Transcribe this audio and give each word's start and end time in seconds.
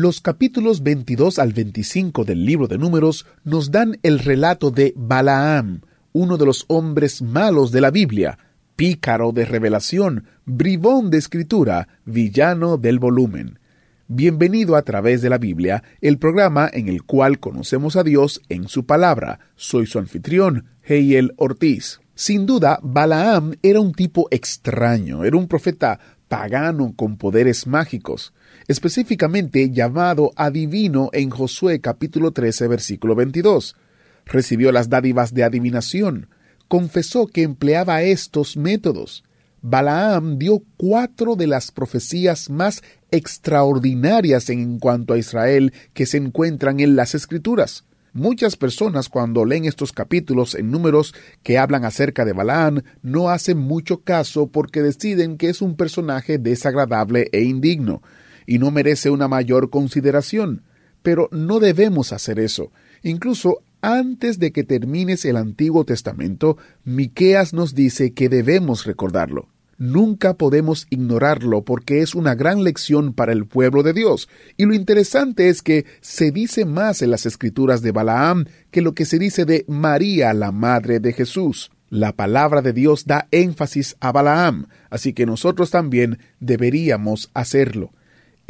Los 0.00 0.20
capítulos 0.20 0.84
22 0.84 1.40
al 1.40 1.52
25 1.52 2.24
del 2.24 2.46
libro 2.46 2.68
de 2.68 2.78
Números 2.78 3.26
nos 3.42 3.72
dan 3.72 3.98
el 4.04 4.20
relato 4.20 4.70
de 4.70 4.94
Balaam, 4.94 5.80
uno 6.12 6.36
de 6.36 6.46
los 6.46 6.66
hombres 6.68 7.20
malos 7.20 7.72
de 7.72 7.80
la 7.80 7.90
Biblia, 7.90 8.38
pícaro 8.76 9.32
de 9.32 9.44
revelación, 9.44 10.26
bribón 10.44 11.10
de 11.10 11.18
escritura, 11.18 11.88
villano 12.04 12.76
del 12.76 13.00
volumen. 13.00 13.58
Bienvenido 14.06 14.76
a 14.76 14.82
través 14.82 15.20
de 15.20 15.30
la 15.30 15.38
Biblia, 15.38 15.82
el 16.00 16.18
programa 16.18 16.70
en 16.72 16.86
el 16.86 17.02
cual 17.02 17.40
conocemos 17.40 17.96
a 17.96 18.04
Dios 18.04 18.40
en 18.48 18.68
su 18.68 18.86
palabra. 18.86 19.40
Soy 19.56 19.86
su 19.86 19.98
anfitrión, 19.98 20.66
Heiel 20.84 21.34
Ortiz. 21.38 21.98
Sin 22.14 22.46
duda, 22.46 22.78
Balaam 22.84 23.54
era 23.64 23.80
un 23.80 23.92
tipo 23.92 24.28
extraño, 24.30 25.24
era 25.24 25.36
un 25.36 25.48
profeta 25.48 25.98
pagano 26.28 26.92
con 26.94 27.16
poderes 27.16 27.66
mágicos, 27.66 28.32
específicamente 28.68 29.70
llamado 29.70 30.32
adivino 30.36 31.08
en 31.14 31.30
Josué 31.30 31.80
capítulo 31.80 32.32
13 32.32 32.68
versículo 32.68 33.14
22. 33.14 33.74
Recibió 34.26 34.72
las 34.72 34.90
dádivas 34.90 35.32
de 35.32 35.42
adivinación, 35.42 36.28
confesó 36.68 37.26
que 37.26 37.42
empleaba 37.42 38.02
estos 38.02 38.58
métodos. 38.58 39.24
Balaam 39.62 40.38
dio 40.38 40.62
cuatro 40.76 41.34
de 41.34 41.46
las 41.46 41.72
profecías 41.72 42.50
más 42.50 42.82
extraordinarias 43.10 44.50
en 44.50 44.78
cuanto 44.78 45.14
a 45.14 45.18
Israel 45.18 45.72
que 45.94 46.04
se 46.04 46.18
encuentran 46.18 46.78
en 46.78 46.94
las 46.94 47.14
Escrituras. 47.14 47.84
Muchas 48.12 48.56
personas 48.56 49.08
cuando 49.08 49.46
leen 49.46 49.64
estos 49.64 49.92
capítulos 49.92 50.54
en 50.54 50.70
números 50.70 51.14
que 51.42 51.56
hablan 51.56 51.84
acerca 51.84 52.24
de 52.26 52.34
Balaam 52.34 52.82
no 53.02 53.30
hacen 53.30 53.56
mucho 53.56 54.02
caso 54.02 54.48
porque 54.48 54.82
deciden 54.82 55.38
que 55.38 55.48
es 55.48 55.62
un 55.62 55.74
personaje 55.74 56.36
desagradable 56.36 57.28
e 57.32 57.42
indigno 57.42 58.02
y 58.48 58.58
no 58.58 58.70
merece 58.70 59.10
una 59.10 59.28
mayor 59.28 59.68
consideración. 59.68 60.62
Pero 61.02 61.28
no 61.30 61.60
debemos 61.60 62.14
hacer 62.14 62.40
eso. 62.40 62.72
Incluso 63.02 63.58
antes 63.82 64.38
de 64.38 64.52
que 64.52 64.64
termines 64.64 65.26
el 65.26 65.36
Antiguo 65.36 65.84
Testamento, 65.84 66.56
Miqueas 66.82 67.52
nos 67.52 67.74
dice 67.74 68.14
que 68.14 68.30
debemos 68.30 68.86
recordarlo. 68.86 69.48
Nunca 69.76 70.34
podemos 70.34 70.86
ignorarlo 70.88 71.62
porque 71.62 72.00
es 72.00 72.14
una 72.14 72.34
gran 72.34 72.64
lección 72.64 73.12
para 73.12 73.32
el 73.32 73.46
pueblo 73.46 73.82
de 73.82 73.92
Dios. 73.92 74.30
Y 74.56 74.64
lo 74.64 74.74
interesante 74.74 75.50
es 75.50 75.60
que 75.60 75.84
se 76.00 76.32
dice 76.32 76.64
más 76.64 77.02
en 77.02 77.10
las 77.10 77.26
escrituras 77.26 77.82
de 77.82 77.92
Balaam 77.92 78.46
que 78.70 78.80
lo 78.80 78.94
que 78.94 79.04
se 79.04 79.18
dice 79.18 79.44
de 79.44 79.66
María, 79.68 80.32
la 80.32 80.52
madre 80.52 81.00
de 81.00 81.12
Jesús. 81.12 81.70
La 81.90 82.14
palabra 82.14 82.62
de 82.62 82.72
Dios 82.72 83.04
da 83.04 83.28
énfasis 83.30 83.96
a 84.00 84.10
Balaam, 84.10 84.68
así 84.88 85.12
que 85.12 85.26
nosotros 85.26 85.70
también 85.70 86.18
deberíamos 86.40 87.30
hacerlo. 87.34 87.92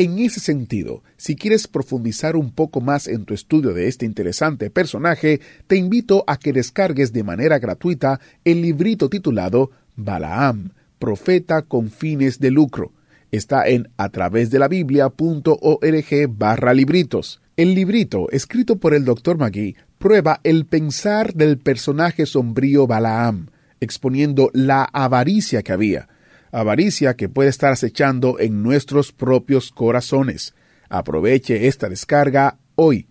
En 0.00 0.20
ese 0.20 0.38
sentido, 0.38 1.02
si 1.16 1.34
quieres 1.34 1.66
profundizar 1.66 2.36
un 2.36 2.52
poco 2.52 2.80
más 2.80 3.08
en 3.08 3.24
tu 3.24 3.34
estudio 3.34 3.74
de 3.74 3.88
este 3.88 4.06
interesante 4.06 4.70
personaje, 4.70 5.40
te 5.66 5.74
invito 5.74 6.22
a 6.28 6.36
que 6.36 6.52
descargues 6.52 7.12
de 7.12 7.24
manera 7.24 7.58
gratuita 7.58 8.20
el 8.44 8.62
librito 8.62 9.08
titulado 9.08 9.72
Balaam, 9.96 10.70
profeta 11.00 11.62
con 11.62 11.90
fines 11.90 12.38
de 12.38 12.52
lucro. 12.52 12.92
Está 13.32 13.66
en 13.66 13.88
a 13.96 14.08
través 14.10 14.52
de 14.52 14.60
la 14.60 14.68
biblia.org 14.68 16.28
barra 16.28 16.74
libritos. 16.74 17.40
El 17.56 17.74
librito, 17.74 18.30
escrito 18.30 18.76
por 18.76 18.94
el 18.94 19.04
Dr. 19.04 19.36
Magui, 19.36 19.74
prueba 19.98 20.38
el 20.44 20.64
pensar 20.66 21.34
del 21.34 21.58
personaje 21.58 22.24
sombrío 22.24 22.86
Balaam, 22.86 23.48
exponiendo 23.80 24.52
la 24.54 24.84
avaricia 24.84 25.64
que 25.64 25.72
había 25.72 26.08
avaricia 26.52 27.14
que 27.14 27.28
puede 27.28 27.50
estar 27.50 27.72
acechando 27.72 28.38
en 28.38 28.62
nuestros 28.62 29.12
propios 29.12 29.70
corazones. 29.70 30.54
Aproveche 30.88 31.66
esta 31.66 31.88
descarga 31.88 32.58
hoy. 32.74 33.08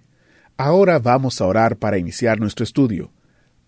Ahora 0.57 0.99
vamos 0.99 1.39
a 1.39 1.45
orar 1.45 1.77
para 1.77 1.97
iniciar 1.97 2.39
nuestro 2.39 2.63
estudio. 2.63 3.11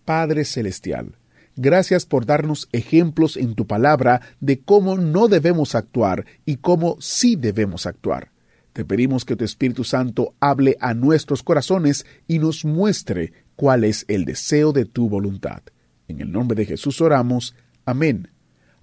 Padre 0.04 0.44
Celestial, 0.44 1.16
gracias 1.54 2.04
por 2.04 2.26
darnos 2.26 2.68
ejemplos 2.72 3.36
en 3.36 3.54
tu 3.54 3.66
palabra 3.66 4.20
de 4.40 4.60
cómo 4.60 4.96
no 4.96 5.28
debemos 5.28 5.74
actuar 5.74 6.26
y 6.44 6.56
cómo 6.56 6.96
sí 7.00 7.36
debemos 7.36 7.86
actuar. 7.86 8.32
Te 8.72 8.84
pedimos 8.84 9.24
que 9.24 9.36
tu 9.36 9.44
Espíritu 9.44 9.84
Santo 9.84 10.34
hable 10.40 10.76
a 10.80 10.94
nuestros 10.94 11.42
corazones 11.42 12.06
y 12.26 12.38
nos 12.38 12.64
muestre 12.64 13.32
cuál 13.56 13.84
es 13.84 14.04
el 14.08 14.24
deseo 14.24 14.72
de 14.72 14.84
tu 14.84 15.08
voluntad. 15.08 15.62
En 16.08 16.20
el 16.20 16.32
nombre 16.32 16.56
de 16.56 16.66
Jesús 16.66 17.00
oramos. 17.00 17.54
Amén. 17.84 18.30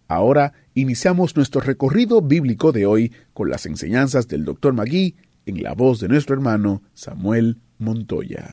Ahora 0.08 0.54
iniciamos 0.78 1.36
nuestro 1.36 1.60
recorrido 1.60 2.22
bíblico 2.22 2.72
de 2.72 2.86
hoy 2.86 3.12
con 3.34 3.50
las 3.50 3.66
enseñanzas 3.66 4.28
del 4.28 4.46
Dr. 4.46 4.74
Magui 4.74 5.16
en 5.48 5.64
la 5.64 5.74
voz 5.74 6.00
de 6.00 6.08
nuestro 6.08 6.36
hermano 6.36 6.84
Samuel 6.94 7.58
Montoya. 7.80 8.52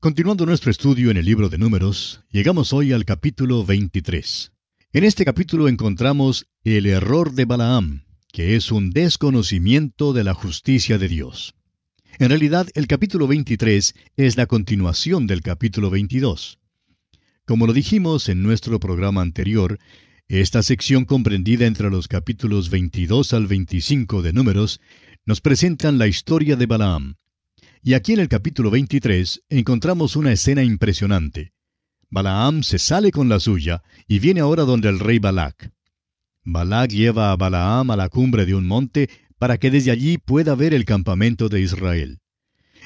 Continuando 0.00 0.46
nuestro 0.46 0.72
estudio 0.72 1.12
en 1.12 1.16
el 1.16 1.24
libro 1.24 1.48
de 1.48 1.58
números, 1.58 2.24
llegamos 2.30 2.72
hoy 2.72 2.92
al 2.92 3.04
capítulo 3.04 3.64
23. 3.64 4.52
En 4.92 5.04
este 5.04 5.24
capítulo 5.24 5.68
encontramos 5.68 6.48
el 6.64 6.86
error 6.86 7.32
de 7.32 7.44
Balaam, 7.44 8.04
que 8.32 8.56
es 8.56 8.72
un 8.72 8.90
desconocimiento 8.90 10.12
de 10.12 10.24
la 10.24 10.34
justicia 10.34 10.98
de 10.98 11.06
Dios. 11.06 11.54
En 12.18 12.30
realidad, 12.30 12.66
el 12.74 12.88
capítulo 12.88 13.28
23 13.28 13.94
es 14.16 14.36
la 14.36 14.46
continuación 14.46 15.28
del 15.28 15.42
capítulo 15.42 15.88
22. 15.88 16.58
Como 17.44 17.68
lo 17.68 17.72
dijimos 17.72 18.28
en 18.28 18.42
nuestro 18.42 18.80
programa 18.80 19.22
anterior, 19.22 19.78
esta 20.28 20.62
sección 20.64 21.04
comprendida 21.04 21.66
entre 21.66 21.88
los 21.88 22.08
capítulos 22.08 22.68
22 22.68 23.32
al 23.32 23.46
25 23.46 24.22
de 24.22 24.32
Números 24.32 24.80
nos 25.24 25.40
presentan 25.40 25.98
la 25.98 26.08
historia 26.08 26.56
de 26.56 26.66
Balaam. 26.66 27.14
Y 27.80 27.94
aquí 27.94 28.12
en 28.12 28.18
el 28.18 28.28
capítulo 28.28 28.70
23 28.72 29.44
encontramos 29.50 30.16
una 30.16 30.32
escena 30.32 30.64
impresionante. 30.64 31.52
Balaam 32.10 32.64
se 32.64 32.80
sale 32.80 33.12
con 33.12 33.28
la 33.28 33.38
suya 33.38 33.84
y 34.08 34.18
viene 34.18 34.40
ahora 34.40 34.64
donde 34.64 34.88
el 34.88 34.98
rey 34.98 35.20
Balac. 35.20 35.72
Balac 36.44 36.90
lleva 36.90 37.30
a 37.30 37.36
Balaam 37.36 37.92
a 37.92 37.96
la 37.96 38.08
cumbre 38.08 38.46
de 38.46 38.56
un 38.56 38.66
monte 38.66 39.08
para 39.38 39.58
que 39.58 39.70
desde 39.70 39.92
allí 39.92 40.18
pueda 40.18 40.56
ver 40.56 40.74
el 40.74 40.84
campamento 40.84 41.48
de 41.48 41.60
Israel. 41.60 42.18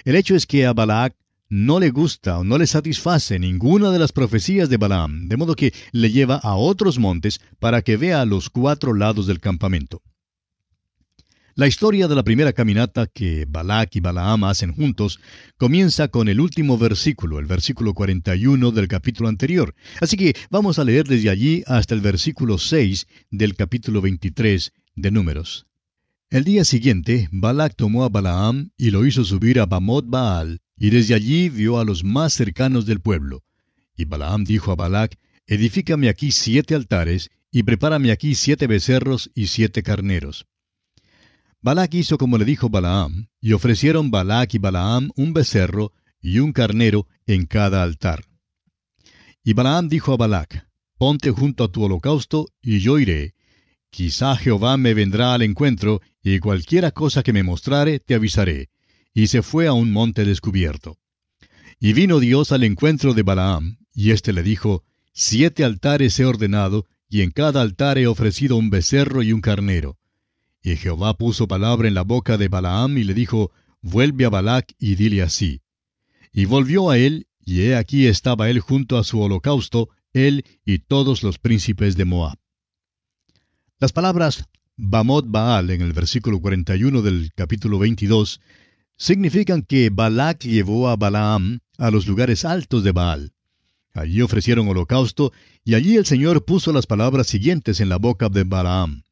El 0.05 0.17
hecho 0.17 0.35
es 0.35 0.47
que 0.47 0.67
a 0.67 0.75
Balac 0.75 1.15
no 1.51 1.81
le 1.81 1.91
gusta 1.91 2.39
o 2.39 2.45
no 2.45 2.57
le 2.57 2.67
satisface 2.67 3.39
ninguna 3.39 3.91
de 3.91 3.99
las 3.99 4.13
profecías 4.13 4.71
de 4.71 4.77
Balaam, 4.77 5.29
de 5.29 5.37
modo 5.37 5.57
que 5.57 5.75
le 5.91 6.11
lleva 6.11 6.37
a 6.37 6.55
otros 6.55 6.99
montes 6.99 7.41
para 7.59 7.83
que 7.83 7.97
vea 7.97 8.25
los 8.25 8.49
cuatro 8.49 8.95
lados 8.95 9.27
del 9.27 9.41
campamento. 9.41 10.01
La 11.57 11.67
historia 11.67 12.07
de 12.07 12.15
la 12.15 12.23
primera 12.23 12.53
caminata 12.53 13.09
que 13.09 13.45
Balac 13.47 13.97
y 13.97 14.01
Balaam 14.01 14.45
hacen 14.45 14.73
juntos 14.73 15.19
comienza 15.59 16.07
con 16.07 16.29
el 16.29 16.41
último 16.41 16.79
versículo, 16.79 17.41
el 17.41 17.47
versículo 17.47 17.93
41 17.95 18.71
del 18.71 18.87
capítulo 18.87 19.29
anterior. 19.29 19.75
Así 20.01 20.17
que 20.17 20.35
vamos 20.49 20.79
a 20.79 20.85
leer 20.85 21.07
desde 21.07 21.29
allí 21.29 21.65
hasta 21.67 21.95
el 21.95 22.01
versículo 22.01 22.57
6 22.57 23.09
del 23.31 23.57
capítulo 23.57 24.01
23 24.01 24.73
de 24.95 25.11
Números. 25.11 25.67
El 26.31 26.45
día 26.45 26.65
siguiente, 26.65 27.29
Balac 27.33 27.75
tomó 27.75 28.05
a 28.05 28.09
Balaam 28.09 28.71
y 28.79 28.93
lo 28.93 29.05
hizo 29.05 29.25
subir 29.25 29.59
a 29.59 29.67
Bamot 29.67 30.07
Baal, 30.09 30.61
y 30.81 30.89
desde 30.89 31.15
allí 31.15 31.51
vio 31.51 31.79
a 31.79 31.85
los 31.85 32.03
más 32.03 32.33
cercanos 32.33 32.87
del 32.87 33.01
pueblo. 33.01 33.45
Y 33.95 34.07
Balaam 34.07 34.45
dijo 34.45 34.73
a 34.73 34.77
Balac, 34.77 35.19
Edifícame 35.47 36.09
aquí 36.09 36.33
siete 36.33 36.75
altares, 36.75 37.31
y 37.53 37.65
prepárame 37.65 38.11
aquí 38.11 38.35
siete 38.35 38.67
becerros 38.67 39.31
y 39.35 39.49
siete 39.49 39.83
carneros. 39.83 40.47
Balac 41.61 41.93
hizo 41.95 42.17
como 42.17 42.39
le 42.39 42.47
dijo 42.47 42.71
Balaam, 42.71 43.29
y 43.43 43.53
ofrecieron 43.53 44.11
Balac 44.11 44.55
y 44.55 44.59
Balaam 44.59 45.11
un 45.17 45.35
becerro 45.35 45.93
y 46.19 46.39
un 46.39 46.53
carnero 46.55 47.07
en 47.27 47.45
cada 47.45 47.83
altar. 47.83 48.25
Y 49.45 49.53
Balaam 49.53 49.91
dijo 49.91 50.15
a 50.15 50.17
Balac, 50.17 50.67
Ponte 50.97 51.31
junto 51.31 51.65
a 51.65 51.69
tu 51.71 51.83
holocausto, 51.83 52.49
y 52.63 52.79
yo 52.79 52.99
iré. 52.99 53.35
Quizá 53.91 54.35
Jehová 54.37 54.79
me 54.79 54.95
vendrá 54.95 55.35
al 55.35 55.43
encuentro, 55.43 56.01
y 56.23 56.39
cualquiera 56.39 56.91
cosa 56.91 57.23
que 57.23 57.35
me 57.35 57.43
mostrare 57.43 58.01
te 58.01 58.15
avisaré 58.15 58.71
y 59.15 59.27
se 59.27 59.43
fue 59.43 59.67
a 59.67 59.73
un 59.73 59.93
monte 59.93 60.25
descubierto. 60.25 60.99
Y 61.79 61.93
vino 61.93 62.21
Dios 62.21 62.53
al 62.53 62.65
encuentro 62.65 63.15
de 63.15 63.23
Balaam, 63.23 63.79
y 63.95 64.11
éste 64.11 64.33
le 64.33 64.43
dijo, 64.43 64.85
Siete 65.13 65.65
altares 65.65 66.19
he 66.21 66.25
ordenado, 66.25 66.87
y 67.09 67.23
en 67.23 67.31
cada 67.31 67.63
altar 67.63 67.99
he 67.99 68.07
ofrecido 68.07 68.57
un 68.57 68.71
becerro 68.71 69.23
y 69.23 69.33
un 69.33 69.41
carnero. 69.41 69.99
Y 70.63 70.77
Jehová 70.77 71.15
puso 71.15 71.49
palabra 71.49 71.89
en 71.89 71.95
la 71.95 72.03
boca 72.03 72.37
de 72.37 72.49
Balaam 72.49 72.99
y 72.99 73.05
le 73.05 73.15
dijo, 73.15 73.51
Vuelve 73.83 74.27
a 74.27 74.29
Balac 74.29 74.75
y 74.79 74.95
dile 74.95 75.23
así. 75.23 75.63
Y 76.33 76.45
volvió 76.45 76.91
a 76.91 76.99
él, 76.99 77.27
y 77.45 77.63
he 77.63 77.77
aquí 77.77 78.07
estaba 78.07 78.51
él 78.51 78.61
junto 78.61 78.99
a 78.99 79.05
su 79.05 79.21
holocausto, 79.21 79.89
él 80.13 80.45
y 80.65 80.79
todos 80.79 81.23
los 81.23 81.39
príncipes 81.39 81.97
de 81.97 82.05
Moab. 82.05 82.39
Las 83.79 83.93
palabras 83.93 84.45
Bamot 84.77 85.27
Baal 85.29 85.71
en 85.71 85.81
el 85.81 85.93
versículo 85.93 86.41
41 86.41 87.03
del 87.03 87.33
capítulo 87.35 87.79
22 87.79 88.41
significan 89.01 89.63
que 89.63 89.89
Balac 89.89 90.45
llevó 90.45 90.91
a 90.91 90.97
Balaam 90.97 91.61
a 91.79 91.91
los 91.91 92.07
lugares 92.07 92.45
altos 92.45 92.85
de 92.85 92.93
Baal. 92.93 93.33
Allí 93.95 94.21
ofrecieron 94.21 94.69
holocausto 94.69 95.33
y 95.65 95.75
allí 95.75 95.97
el 95.97 96.05
Señor 96.05 96.45
puso 96.45 96.71
las 96.71 96.87
palabras 96.87 97.27
siguientes 97.27 97.81
en 97.81 97.89
la 97.89 97.97
boca 97.97 98.29
de 98.29 98.45
Balaam. 98.45 99.03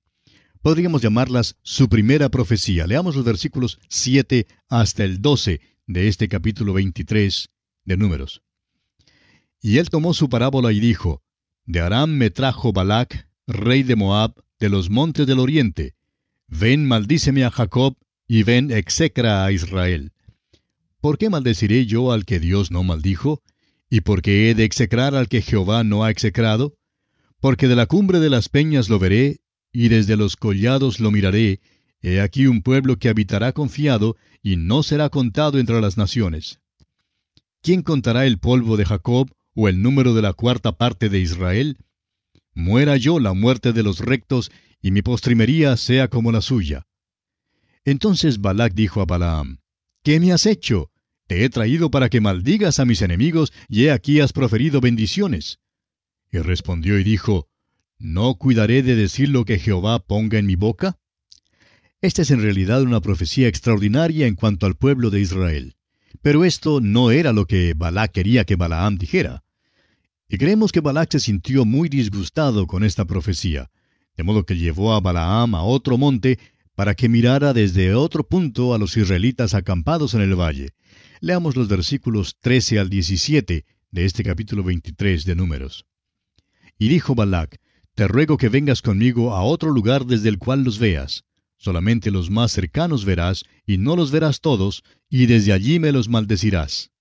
Podríamos 0.61 1.01
llamarlas 1.01 1.57
su 1.63 1.89
primera 1.89 2.29
profecía. 2.29 2.87
Leamos 2.87 3.17
los 3.17 3.25
versículos 3.25 3.81
7 3.89 4.47
hasta 4.69 5.05
el 5.05 5.23
12 5.23 5.63
de 5.87 6.09
este 6.09 6.29
capítulo 6.29 6.75
23 6.75 7.49
de 7.87 7.97
Números. 7.97 8.43
Y 9.63 9.79
él 9.79 9.89
tomó 9.89 10.13
su 10.13 10.29
parábola 10.29 10.71
y 10.71 10.81
dijo, 10.81 11.23
De 11.65 11.81
Aram 11.81 12.11
me 12.11 12.29
trajo 12.29 12.75
Balac, 12.75 13.27
rey 13.47 13.85
de 13.85 13.97
Moab, 13.97 14.35
de 14.61 14.69
los 14.69 14.91
montes 14.91 15.27
del 15.27 15.39
oriente. 15.39 15.95
Ven, 16.47 16.87
maldíceme 16.87 17.45
a 17.45 17.51
Jacob, 17.51 17.97
y 18.29 18.43
ven, 18.43 18.71
execra 18.71 19.45
a 19.47 19.53
Israel. 19.53 20.13
¿Por 21.01 21.17
qué 21.17 21.31
maldeciré 21.31 21.87
yo 21.87 22.13
al 22.13 22.27
que 22.27 22.39
Dios 22.39 22.71
no 22.71 22.85
maldijo? 22.85 23.43
¿Y 23.89 24.03
por 24.03 24.21
qué 24.21 24.51
he 24.51 24.55
de 24.55 24.65
execrar 24.65 25.15
al 25.15 25.29
que 25.29 25.41
Jehová 25.41 25.83
no 25.83 26.05
ha 26.05 26.11
execrado? 26.11 26.77
Porque 27.41 27.69
de 27.69 27.77
la 27.77 27.87
cumbre 27.87 28.21
de 28.21 28.29
las 28.29 28.51
peñas 28.51 28.91
lo 28.91 28.99
veré, 28.99 29.41
y 29.73 29.89
desde 29.89 30.17
los 30.17 30.37
collados 30.37 31.01
lo 31.01 31.11
miraré, 31.11 31.61
he 32.03 32.21
aquí 32.21 32.47
un 32.47 32.63
pueblo 32.63 32.99
que 32.99 33.09
habitará 33.09 33.53
confiado, 33.53 34.17
y 34.43 34.57
no 34.57 34.83
será 34.83 35.09
contado 35.09 35.59
entre 35.59 35.81
las 35.81 35.97
naciones. 35.97 36.61
¿Quién 37.63 37.83
contará 37.83 38.27
el 38.27 38.39
polvo 38.39 38.77
de 38.77 38.85
Jacob, 38.85 39.31
o 39.55 39.69
el 39.69 39.81
número 39.81 40.15
de 40.15 40.23
la 40.23 40.35
cuarta 40.35 40.77
parte 40.77 41.09
de 41.09 41.21
Israel? 41.21 41.79
Muera 42.55 42.97
yo 42.97 43.21
la 43.21 43.33
muerte 43.33 43.73
de 43.73 43.83
los 43.83 44.01
rectos, 44.01 44.51
y 44.83 44.91
mi 44.91 45.01
postrimería 45.01 45.77
sea 45.77 46.09
como 46.09 46.31
la 46.31 46.43
suya. 46.43 46.88
Entonces 47.89 48.43
Balac 48.43 48.75
dijo 48.75 49.01
a 49.01 49.07
Balaam, 49.07 49.61
¿Qué 50.03 50.21
me 50.21 50.31
has 50.31 50.45
hecho? 50.45 50.91
Te 51.27 51.43
he 51.43 51.49
traído 51.49 51.91
para 51.91 52.11
que 52.11 52.21
maldigas 52.21 52.81
a 52.81 52.85
mis 52.85 53.01
enemigos, 53.01 53.51
y 53.67 53.85
he 53.85 53.93
aquí 53.93 54.21
has 54.21 54.35
proferido 54.35 54.83
bendiciones. 54.83 55.59
Y 56.31 56.37
respondió 56.37 56.99
y 56.99 57.03
dijo, 57.03 57.49
¿No 57.99 58.35
cuidaré 58.35 58.83
de 58.83 58.95
decir 58.95 59.31
lo 59.31 59.47
que 59.47 59.59
Jehová 59.59 60.01
ponga 60.01 60.39
en 60.39 60.45
mi 60.45 60.55
boca? 60.55 60.99
Esta 62.03 62.21
es 62.21 62.31
en 62.31 62.43
realidad 62.43 62.83
una 62.83 63.01
profecía 63.01 63.49
extraordinaria 63.49 64.27
en 64.27 64.35
cuanto 64.35 64.67
al 64.67 64.75
pueblo 64.75 65.09
de 65.09 65.21
Israel. 65.21 65.77
Pero 66.21 66.45
esto 66.45 66.83
no 66.83 67.11
era 67.11 67.33
lo 67.33 67.47
que 67.47 67.73
Balac 67.73 68.13
quería 68.13 68.45
que 68.45 68.57
Balaam 68.57 68.99
dijera. 68.99 69.45
Y 70.29 70.37
creemos 70.37 70.73
que 70.73 70.81
Balac 70.81 71.11
se 71.13 71.21
sintió 71.21 71.65
muy 71.65 71.89
disgustado 71.89 72.67
con 72.67 72.85
esta 72.85 73.07
profecía, 73.07 73.71
de 74.15 74.25
modo 74.25 74.45
que 74.45 74.59
llevó 74.59 74.93
a 74.93 75.01
Balaam 75.01 75.55
a 75.55 75.63
otro 75.63 75.97
monte 75.97 76.39
para 76.79 76.95
que 76.95 77.09
mirara 77.09 77.53
desde 77.55 77.93
otro 77.93 78.23
punto 78.23 78.73
a 78.73 78.79
los 78.79 78.97
israelitas 78.97 79.53
acampados 79.53 80.15
en 80.15 80.21
el 80.21 80.39
valle. 80.39 80.75
Leamos 81.19 81.57
los 81.57 81.67
versículos 81.67 82.37
13 82.39 82.79
al 82.79 82.89
17 82.89 83.65
de 83.91 84.05
este 84.05 84.23
capítulo 84.23 84.63
23 84.63 85.25
de 85.25 85.35
Números. 85.35 85.87
Y 86.79 86.89
dijo 86.89 87.17
Balac, 87.17 87.59
Te 87.97 88.07
ruego 88.07 88.37
que 88.37 88.49
vengas 88.49 88.81
conmigo 88.81 89.35
a 89.35 89.43
otro 89.43 89.73
lugar 89.73 90.07
desde 90.07 90.29
el 90.29 90.39
cual 90.39 90.63
los 90.63 90.79
veas. 90.79 91.25
Solamente 91.57 92.13
los 92.13 92.31
más 92.31 92.53
cercanos 92.53 93.05
verás, 93.05 93.43
y 93.67 93.79
no 93.79 93.97
los 93.97 94.13
verás 94.13 94.41
todos, 94.41 94.85
y 95.11 95.27
desde 95.27 95.53
allí 95.53 95.81
me 95.81 95.91
los 95.91 96.09
maldecirás. 96.09 96.93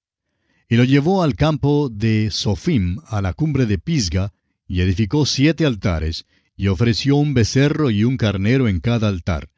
Y 0.67 0.77
lo 0.77 0.85
llevó 0.85 1.21
al 1.21 1.35
campo 1.35 1.89
de 1.93 2.31
Sofim, 2.31 2.97
a 3.05 3.21
la 3.21 3.33
cumbre 3.33 3.67
de 3.67 3.77
Pisga, 3.77 4.33
y 4.67 4.81
edificó 4.81 5.27
siete 5.27 5.67
altares, 5.67 6.25
y 6.55 6.65
ofreció 6.65 7.15
un 7.15 7.35
becerro 7.35 7.91
y 7.91 8.05
un 8.05 8.17
carnero 8.17 8.67
en 8.67 8.79
cada 8.79 9.07
altar. 9.07 9.51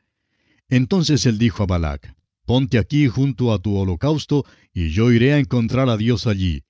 Entonces 0.70 1.26
él 1.26 1.38
dijo 1.38 1.64
a 1.64 1.66
Balac, 1.66 2.16
Ponte 2.46 2.80
aquí 2.80 3.08
junto 3.08 3.54
a 3.54 3.60
tu 3.60 3.76
holocausto, 3.76 4.46
y 4.74 4.90
yo 4.90 5.12
iré 5.12 5.34
a 5.34 5.40
encontrar 5.40 5.90
a 5.90 5.98
Dios 5.98 6.26
allí. 6.26 6.64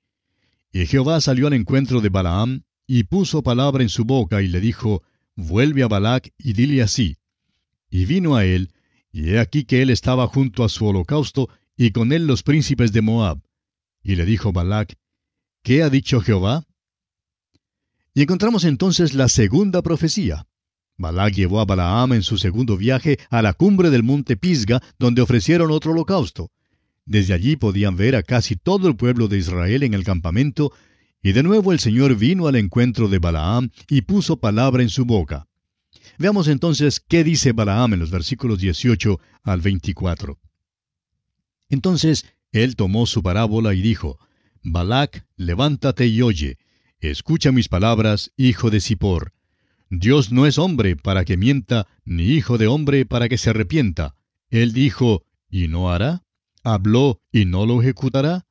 Y 0.71 0.85
Jehová 0.85 1.21
salió 1.21 1.47
al 1.47 1.53
encuentro 1.53 2.01
de 2.01 2.09
Balaam, 2.09 2.63
y 2.85 3.03
puso 3.03 3.43
palabra 3.43 3.83
en 3.83 3.89
su 3.89 4.03
boca, 4.03 4.41
y 4.41 4.47
le 4.47 4.59
dijo, 4.59 5.03
Vuelve 5.35 5.83
a 5.83 5.87
Balac 5.87 6.33
y 6.37 6.51
dile 6.51 6.81
así. 6.81 7.17
Y 7.89 8.05
vino 8.05 8.35
a 8.35 8.43
él, 8.43 8.73
y 9.11 9.29
he 9.29 9.39
aquí 9.39 9.63
que 9.63 9.81
él 9.81 9.89
estaba 9.89 10.27
junto 10.27 10.63
a 10.63 10.69
su 10.69 10.85
holocausto, 10.85 11.49
y 11.77 11.91
con 11.91 12.11
él 12.11 12.27
los 12.27 12.43
príncipes 12.43 12.91
de 12.91 13.01
Moab. 13.01 13.41
Y 14.03 14.15
le 14.15 14.25
dijo 14.25 14.51
Balac, 14.51 14.97
¿Qué 15.63 15.81
ha 15.81 15.89
dicho 15.89 16.19
Jehová? 16.19 16.65
Y 18.13 18.23
encontramos 18.23 18.65
entonces 18.65 19.13
la 19.13 19.29
segunda 19.29 19.81
profecía. 19.81 20.48
Balac 20.99 21.33
llevó 21.33 21.61
a 21.61 21.65
Balaam 21.65 22.11
en 22.11 22.23
su 22.23 22.37
segundo 22.37 22.75
viaje 22.75 23.17
a 23.29 23.41
la 23.41 23.53
cumbre 23.53 23.89
del 23.89 24.03
monte 24.03 24.35
Pisga, 24.35 24.83
donde 24.99 25.21
ofrecieron 25.21 25.71
otro 25.71 25.93
holocausto. 25.93 26.51
Desde 27.05 27.33
allí 27.33 27.55
podían 27.55 27.95
ver 27.95 28.17
a 28.17 28.21
casi 28.21 28.57
todo 28.57 28.89
el 28.89 28.97
pueblo 28.97 29.29
de 29.29 29.37
Israel 29.37 29.83
en 29.83 29.93
el 29.93 30.03
campamento, 30.03 30.73
y 31.23 31.31
de 31.31 31.41
nuevo 31.41 31.71
el 31.71 31.79
Señor 31.79 32.15
vino 32.17 32.47
al 32.47 32.57
encuentro 32.57 33.07
de 33.07 33.17
Balaam 33.17 33.69
y 33.87 34.01
puso 34.01 34.41
palabra 34.41 34.83
en 34.83 34.89
su 34.89 35.05
boca. 35.05 35.47
Veamos 36.17 36.49
entonces 36.49 36.99
qué 36.99 37.23
dice 37.23 37.53
Balaam 37.53 37.93
en 37.93 38.01
los 38.01 38.11
versículos 38.11 38.59
18 38.59 39.21
al 39.43 39.61
24. 39.61 40.37
Entonces 41.69 42.25
él 42.51 42.75
tomó 42.75 43.05
su 43.05 43.23
parábola 43.23 43.73
y 43.73 43.81
dijo, 43.81 44.19
Balac, 44.63 45.25
levántate 45.37 46.07
y 46.07 46.21
oye, 46.21 46.57
escucha 46.99 47.53
mis 47.53 47.69
palabras, 47.69 48.31
hijo 48.35 48.69
de 48.69 48.81
Zippor. 48.81 49.31
Dios 49.89 50.31
no 50.31 50.45
es 50.45 50.59
hombre 50.59 50.95
para 50.95 51.25
que 51.25 51.35
mienta, 51.35 51.87
ni 52.05 52.25
hijo 52.25 52.59
de 52.59 52.67
hombre 52.67 53.05
para 53.05 53.27
que 53.27 53.39
se 53.39 53.49
arrepienta. 53.49 54.15
Él 54.49 54.71
dijo, 54.71 55.25
¿y 55.49 55.67
no 55.67 55.91
hará? 55.91 56.23
¿Habló 56.63 57.21
y 57.31 57.45
no 57.45 57.65
lo 57.65 57.81
ejecutará? 57.81 58.45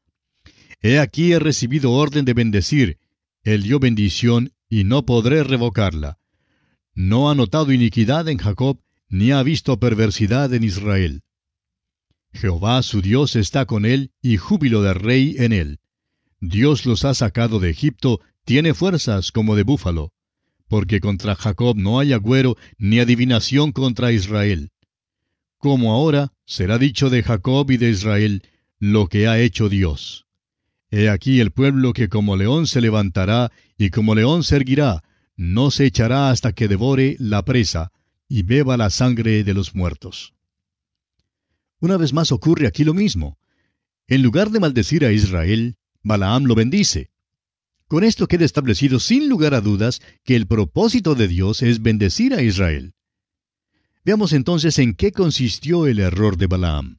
He 0.80 0.98
aquí 0.98 1.32
he 1.32 1.38
recibido 1.38 1.92
orden 1.92 2.24
de 2.24 2.34
bendecir. 2.34 2.98
Él 3.44 3.62
dio 3.62 3.78
bendición 3.78 4.52
y 4.68 4.82
no 4.82 5.06
podré 5.06 5.44
revocarla. 5.44 6.18
No 6.94 7.30
ha 7.30 7.36
notado 7.36 7.72
iniquidad 7.72 8.28
en 8.28 8.38
Jacob, 8.38 8.80
ni 9.08 9.30
ha 9.30 9.42
visto 9.44 9.78
perversidad 9.78 10.52
en 10.54 10.64
Israel. 10.64 11.22
Jehová 12.32 12.82
su 12.82 13.00
Dios 13.00 13.36
está 13.36 13.64
con 13.64 13.84
él, 13.86 14.10
y 14.20 14.36
júbilo 14.38 14.82
de 14.82 14.94
rey 14.94 15.36
en 15.38 15.52
él. 15.52 15.78
Dios 16.40 16.84
los 16.84 17.04
ha 17.04 17.14
sacado 17.14 17.60
de 17.60 17.70
Egipto, 17.70 18.20
tiene 18.44 18.74
fuerzas 18.74 19.30
como 19.30 19.54
de 19.54 19.62
búfalo 19.62 20.12
porque 20.68 21.00
contra 21.00 21.34
Jacob 21.34 21.76
no 21.76 21.98
hay 21.98 22.12
agüero 22.12 22.56
ni 22.78 23.00
adivinación 23.00 23.72
contra 23.72 24.12
Israel. 24.12 24.70
Como 25.58 25.92
ahora 25.92 26.32
será 26.46 26.78
dicho 26.78 27.10
de 27.10 27.22
Jacob 27.22 27.70
y 27.70 27.76
de 27.78 27.90
Israel 27.90 28.42
lo 28.78 29.08
que 29.08 29.26
ha 29.26 29.40
hecho 29.40 29.68
Dios. 29.68 30.26
He 30.90 31.08
aquí 31.08 31.40
el 31.40 31.50
pueblo 31.50 31.92
que 31.92 32.08
como 32.08 32.36
león 32.36 32.66
se 32.66 32.80
levantará 32.80 33.50
y 33.76 33.90
como 33.90 34.14
león 34.14 34.44
se 34.44 34.56
erguirá, 34.56 35.02
no 35.36 35.70
se 35.70 35.86
echará 35.86 36.30
hasta 36.30 36.52
que 36.52 36.68
devore 36.68 37.16
la 37.18 37.44
presa 37.44 37.92
y 38.28 38.42
beba 38.42 38.76
la 38.76 38.90
sangre 38.90 39.44
de 39.44 39.54
los 39.54 39.74
muertos. 39.74 40.34
Una 41.80 41.96
vez 41.96 42.12
más 42.12 42.32
ocurre 42.32 42.66
aquí 42.66 42.84
lo 42.84 42.94
mismo. 42.94 43.38
En 44.06 44.22
lugar 44.22 44.50
de 44.50 44.60
maldecir 44.60 45.04
a 45.04 45.12
Israel, 45.12 45.76
Balaam 46.02 46.44
lo 46.44 46.54
bendice. 46.54 47.10
Con 47.88 48.04
esto 48.04 48.26
queda 48.26 48.44
establecido 48.44 49.00
sin 49.00 49.30
lugar 49.30 49.54
a 49.54 49.62
dudas 49.62 50.00
que 50.22 50.36
el 50.36 50.46
propósito 50.46 51.14
de 51.14 51.26
Dios 51.26 51.62
es 51.62 51.80
bendecir 51.80 52.34
a 52.34 52.42
Israel. 52.42 52.92
Veamos 54.04 54.34
entonces 54.34 54.78
en 54.78 54.94
qué 54.94 55.10
consistió 55.10 55.86
el 55.86 55.98
error 55.98 56.36
de 56.36 56.46
Balaam. 56.46 56.98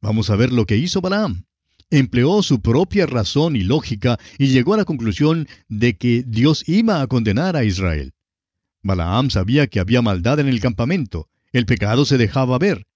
Vamos 0.00 0.30
a 0.30 0.36
ver 0.36 0.52
lo 0.52 0.64
que 0.64 0.76
hizo 0.76 1.00
Balaam. 1.00 1.44
Empleó 1.90 2.42
su 2.42 2.60
propia 2.60 3.06
razón 3.06 3.56
y 3.56 3.64
lógica 3.64 4.18
y 4.38 4.46
llegó 4.46 4.74
a 4.74 4.76
la 4.78 4.84
conclusión 4.84 5.48
de 5.68 5.96
que 5.96 6.22
Dios 6.24 6.62
iba 6.68 7.02
a 7.02 7.06
condenar 7.08 7.56
a 7.56 7.64
Israel. 7.64 8.12
Balaam 8.82 9.28
sabía 9.28 9.66
que 9.66 9.80
había 9.80 10.02
maldad 10.02 10.38
en 10.38 10.48
el 10.48 10.60
campamento, 10.60 11.28
el 11.52 11.66
pecado 11.66 12.04
se 12.04 12.16
dejaba 12.16 12.58
ver. 12.58 12.86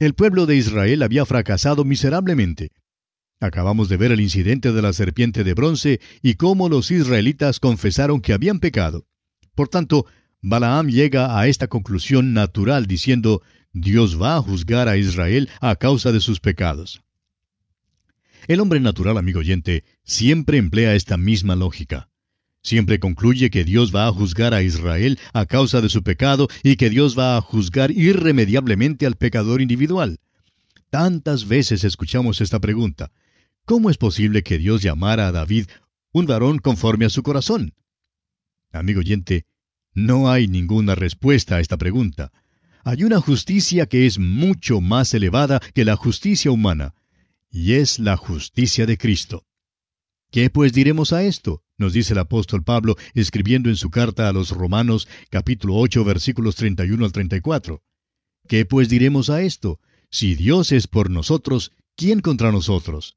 El 0.00 0.14
pueblo 0.14 0.46
de 0.46 0.56
Israel 0.56 1.04
había 1.04 1.24
fracasado 1.24 1.84
miserablemente. 1.84 2.72
Acabamos 3.44 3.90
de 3.90 3.98
ver 3.98 4.10
el 4.10 4.22
incidente 4.22 4.72
de 4.72 4.80
la 4.80 4.94
serpiente 4.94 5.44
de 5.44 5.52
bronce 5.52 6.00
y 6.22 6.36
cómo 6.36 6.70
los 6.70 6.90
israelitas 6.90 7.60
confesaron 7.60 8.22
que 8.22 8.32
habían 8.32 8.58
pecado. 8.58 9.04
Por 9.54 9.68
tanto, 9.68 10.06
Balaam 10.40 10.88
llega 10.88 11.38
a 11.38 11.46
esta 11.46 11.68
conclusión 11.68 12.32
natural 12.32 12.86
diciendo, 12.86 13.42
Dios 13.74 14.18
va 14.20 14.36
a 14.36 14.40
juzgar 14.40 14.88
a 14.88 14.96
Israel 14.96 15.50
a 15.60 15.76
causa 15.76 16.10
de 16.10 16.20
sus 16.20 16.40
pecados. 16.40 17.02
El 18.46 18.60
hombre 18.60 18.80
natural, 18.80 19.18
amigo 19.18 19.40
oyente, 19.40 19.84
siempre 20.04 20.56
emplea 20.56 20.94
esta 20.94 21.18
misma 21.18 21.54
lógica. 21.54 22.08
Siempre 22.62 22.98
concluye 22.98 23.50
que 23.50 23.64
Dios 23.64 23.94
va 23.94 24.06
a 24.06 24.12
juzgar 24.12 24.54
a 24.54 24.62
Israel 24.62 25.18
a 25.34 25.44
causa 25.44 25.82
de 25.82 25.90
su 25.90 26.02
pecado 26.02 26.48
y 26.62 26.76
que 26.76 26.88
Dios 26.88 27.18
va 27.18 27.36
a 27.36 27.42
juzgar 27.42 27.90
irremediablemente 27.90 29.04
al 29.04 29.16
pecador 29.16 29.60
individual. 29.60 30.18
Tantas 30.88 31.46
veces 31.46 31.84
escuchamos 31.84 32.40
esta 32.40 32.58
pregunta. 32.58 33.10
¿Cómo 33.66 33.88
es 33.88 33.96
posible 33.96 34.42
que 34.42 34.58
Dios 34.58 34.82
llamara 34.82 35.28
a 35.28 35.32
David 35.32 35.68
un 36.12 36.26
varón 36.26 36.58
conforme 36.58 37.06
a 37.06 37.10
su 37.10 37.22
corazón? 37.22 37.72
Amigo 38.72 39.00
oyente, 39.00 39.46
no 39.94 40.30
hay 40.30 40.48
ninguna 40.48 40.94
respuesta 40.94 41.56
a 41.56 41.60
esta 41.60 41.78
pregunta. 41.78 42.30
Hay 42.84 43.04
una 43.04 43.20
justicia 43.20 43.86
que 43.86 44.04
es 44.04 44.18
mucho 44.18 44.82
más 44.82 45.14
elevada 45.14 45.60
que 45.72 45.86
la 45.86 45.96
justicia 45.96 46.50
humana, 46.50 46.94
y 47.50 47.74
es 47.74 47.98
la 47.98 48.18
justicia 48.18 48.84
de 48.84 48.98
Cristo. 48.98 49.46
¿Qué 50.30 50.50
pues 50.50 50.74
diremos 50.74 51.14
a 51.14 51.22
esto? 51.22 51.62
nos 51.78 51.94
dice 51.94 52.12
el 52.12 52.18
apóstol 52.18 52.62
Pablo 52.62 52.96
escribiendo 53.14 53.70
en 53.70 53.76
su 53.76 53.90
carta 53.90 54.28
a 54.28 54.32
los 54.32 54.50
Romanos 54.50 55.08
capítulo 55.30 55.76
8 55.76 56.04
versículos 56.04 56.54
31 56.56 57.02
al 57.02 57.12
34. 57.12 57.82
¿Qué 58.46 58.66
pues 58.66 58.90
diremos 58.90 59.30
a 59.30 59.40
esto? 59.40 59.80
Si 60.10 60.34
Dios 60.34 60.70
es 60.70 60.86
por 60.86 61.08
nosotros, 61.08 61.72
¿quién 61.96 62.20
contra 62.20 62.52
nosotros? 62.52 63.16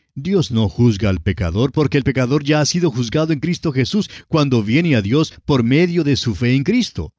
Dios 0.15 0.51
no 0.51 0.67
juzga 0.67 1.09
al 1.09 1.21
pecador 1.21 1.71
porque 1.71 1.97
el 1.97 2.03
pecador 2.03 2.43
ya 2.43 2.61
ha 2.61 2.65
sido 2.65 2.91
juzgado 2.91 3.31
en 3.31 3.39
Cristo 3.39 3.71
Jesús 3.71 4.09
cuando 4.27 4.63
viene 4.63 4.95
a 4.95 5.01
Dios 5.01 5.33
por 5.45 5.63
medio 5.63 6.03
de 6.03 6.15
su 6.17 6.35
fe 6.35 6.55
en 6.55 6.63
Cristo. 6.63 7.13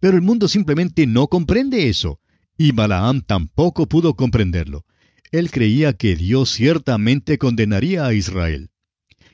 Pero 0.00 0.16
el 0.16 0.22
mundo 0.22 0.46
simplemente 0.46 1.06
no 1.06 1.26
comprende 1.26 1.88
eso, 1.88 2.20
y 2.56 2.72
Balaam 2.72 3.22
tampoco 3.22 3.88
pudo 3.88 4.14
comprenderlo. 4.14 4.84
Él 5.32 5.50
creía 5.50 5.92
que 5.92 6.16
Dios 6.16 6.50
ciertamente 6.50 7.38
condenaría 7.38 8.06
a 8.06 8.14
Israel. 8.14 8.70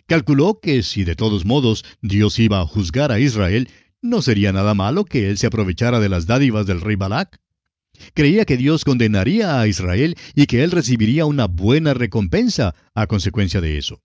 Calculó 0.06 0.60
que 0.60 0.82
si 0.82 1.04
de 1.04 1.14
todos 1.14 1.44
modos 1.44 1.84
Dios 2.00 2.38
iba 2.38 2.60
a 2.60 2.66
juzgar 2.66 3.12
a 3.12 3.20
Israel, 3.20 3.68
no 4.02 4.22
sería 4.22 4.52
nada 4.52 4.74
malo 4.74 5.04
que 5.04 5.30
él 5.30 5.38
se 5.38 5.46
aprovechara 5.46 6.00
de 6.00 6.08
las 6.08 6.26
dádivas 6.26 6.66
del 6.66 6.80
rey 6.80 6.96
Balac. 6.96 7.40
Creía 8.14 8.44
que 8.44 8.56
Dios 8.56 8.84
condenaría 8.84 9.60
a 9.60 9.66
Israel 9.66 10.16
y 10.34 10.46
que 10.46 10.64
él 10.64 10.70
recibiría 10.70 11.26
una 11.26 11.46
buena 11.46 11.94
recompensa 11.94 12.74
a 12.94 13.06
consecuencia 13.06 13.60
de 13.60 13.78
eso. 13.78 14.02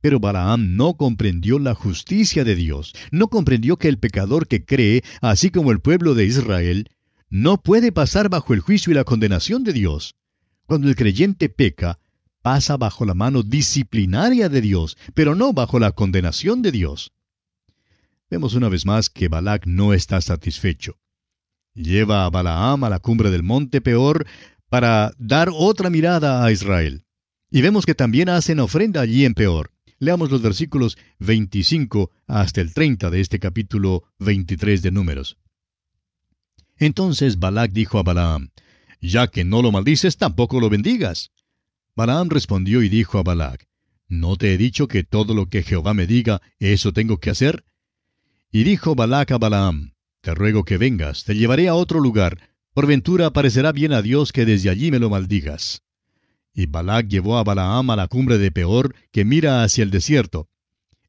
Pero 0.00 0.20
Balaam 0.20 0.76
no 0.76 0.98
comprendió 0.98 1.58
la 1.58 1.74
justicia 1.74 2.44
de 2.44 2.54
Dios, 2.54 2.92
no 3.10 3.28
comprendió 3.28 3.78
que 3.78 3.88
el 3.88 3.98
pecador 3.98 4.46
que 4.46 4.64
cree, 4.64 5.02
así 5.22 5.50
como 5.50 5.72
el 5.72 5.80
pueblo 5.80 6.14
de 6.14 6.26
Israel, 6.26 6.90
no 7.30 7.62
puede 7.62 7.90
pasar 7.90 8.28
bajo 8.28 8.52
el 8.52 8.60
juicio 8.60 8.92
y 8.92 8.94
la 8.94 9.04
condenación 9.04 9.64
de 9.64 9.72
Dios. 9.72 10.14
Cuando 10.66 10.88
el 10.88 10.96
creyente 10.96 11.48
peca, 11.48 11.98
pasa 12.42 12.76
bajo 12.76 13.06
la 13.06 13.14
mano 13.14 13.42
disciplinaria 13.42 14.50
de 14.50 14.60
Dios, 14.60 14.98
pero 15.14 15.34
no 15.34 15.54
bajo 15.54 15.78
la 15.78 15.92
condenación 15.92 16.60
de 16.60 16.72
Dios. 16.72 17.12
Vemos 18.28 18.54
una 18.54 18.68
vez 18.68 18.84
más 18.84 19.08
que 19.08 19.28
Balac 19.28 19.66
no 19.66 19.94
está 19.94 20.20
satisfecho. 20.20 20.98
Lleva 21.74 22.24
a 22.24 22.30
Balaam 22.30 22.84
a 22.84 22.88
la 22.88 23.00
cumbre 23.00 23.30
del 23.30 23.42
monte 23.42 23.80
Peor 23.80 24.26
para 24.68 25.12
dar 25.18 25.50
otra 25.52 25.90
mirada 25.90 26.44
a 26.44 26.52
Israel. 26.52 27.04
Y 27.50 27.62
vemos 27.62 27.84
que 27.84 27.94
también 27.94 28.28
hacen 28.28 28.60
ofrenda 28.60 29.00
allí 29.00 29.24
en 29.24 29.34
Peor. 29.34 29.72
Leamos 29.98 30.30
los 30.30 30.42
versículos 30.42 30.96
25 31.18 32.10
hasta 32.26 32.60
el 32.60 32.74
30 32.74 33.10
de 33.10 33.20
este 33.20 33.38
capítulo 33.38 34.04
23 34.18 34.82
de 34.82 34.90
Números. 34.90 35.36
Entonces 36.76 37.38
Balac 37.38 37.72
dijo 37.72 37.98
a 37.98 38.02
Balaam, 38.02 38.50
Ya 39.00 39.28
que 39.28 39.44
no 39.44 39.62
lo 39.62 39.72
maldices, 39.72 40.16
tampoco 40.16 40.60
lo 40.60 40.70
bendigas. 40.70 41.32
Balaam 41.96 42.28
respondió 42.28 42.82
y 42.82 42.88
dijo 42.88 43.18
a 43.18 43.22
Balac, 43.22 43.68
¿No 44.08 44.36
te 44.36 44.52
he 44.52 44.58
dicho 44.58 44.88
que 44.88 45.02
todo 45.02 45.34
lo 45.34 45.48
que 45.48 45.62
Jehová 45.62 45.94
me 45.94 46.06
diga, 46.06 46.42
eso 46.58 46.92
tengo 46.92 47.18
que 47.18 47.30
hacer? 47.30 47.64
Y 48.50 48.64
dijo 48.64 48.94
Balac 48.94 49.30
a 49.32 49.38
Balaam, 49.38 49.93
Te 50.24 50.34
ruego 50.34 50.64
que 50.64 50.78
vengas, 50.78 51.24
te 51.24 51.34
llevaré 51.34 51.68
a 51.68 51.74
otro 51.74 52.00
lugar, 52.00 52.38
por 52.72 52.86
ventura 52.86 53.30
parecerá 53.34 53.72
bien 53.72 53.92
a 53.92 54.00
Dios 54.00 54.32
que 54.32 54.46
desde 54.46 54.70
allí 54.70 54.90
me 54.90 54.98
lo 54.98 55.10
maldigas. 55.10 55.82
Y 56.54 56.64
Balac 56.64 57.08
llevó 57.08 57.36
a 57.36 57.44
Balaam 57.44 57.90
a 57.90 57.96
la 57.96 58.08
cumbre 58.08 58.38
de 58.38 58.50
Peor, 58.50 58.94
que 59.12 59.26
mira 59.26 59.62
hacia 59.62 59.84
el 59.84 59.90
desierto. 59.90 60.48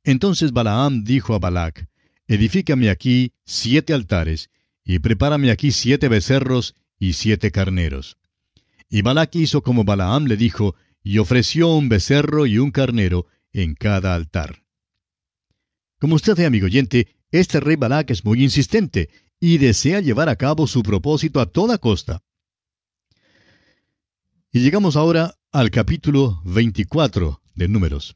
Entonces 0.03 0.51
Balaam 0.51 1.05
dijo 1.05 1.33
a 1.33 1.39
Balac, 1.39 1.87
Edifícame 2.27 2.89
aquí 2.89 3.31
siete 3.45 3.93
altares, 3.93 4.49
y 4.83 4.99
prepárame 4.99 5.49
aquí 5.49 5.71
siete 5.71 6.09
becerros 6.09 6.75
y 6.99 7.13
siete 7.13 7.51
carneros. 7.51 8.17
Y 8.89 9.01
Balac 9.01 9.33
hizo 9.37 9.61
como 9.61 9.85
Balaam 9.85 10.25
le 10.25 10.35
dijo, 10.35 10.75
y 11.01 11.19
ofreció 11.19 11.69
un 11.69 11.87
becerro 11.87 12.47
y 12.47 12.57
un 12.57 12.71
carnero 12.71 13.27
en 13.53 13.75
cada 13.75 14.13
altar. 14.13 14.65
Como 15.99 16.15
usted 16.15 16.35
ve, 16.35 16.45
amigo 16.45 16.65
oyente, 16.65 17.15
este 17.39 17.59
rey 17.59 17.75
Balac 17.75 18.11
es 18.11 18.23
muy 18.23 18.43
insistente 18.43 19.09
y 19.39 19.57
desea 19.57 19.99
llevar 19.99 20.29
a 20.29 20.35
cabo 20.35 20.67
su 20.67 20.83
propósito 20.83 21.39
a 21.39 21.45
toda 21.45 21.77
costa. 21.77 22.23
Y 24.51 24.61
llegamos 24.61 24.95
ahora 24.95 25.35
al 25.51 25.69
capítulo 25.69 26.41
24 26.45 27.41
de 27.55 27.67
Números. 27.67 28.15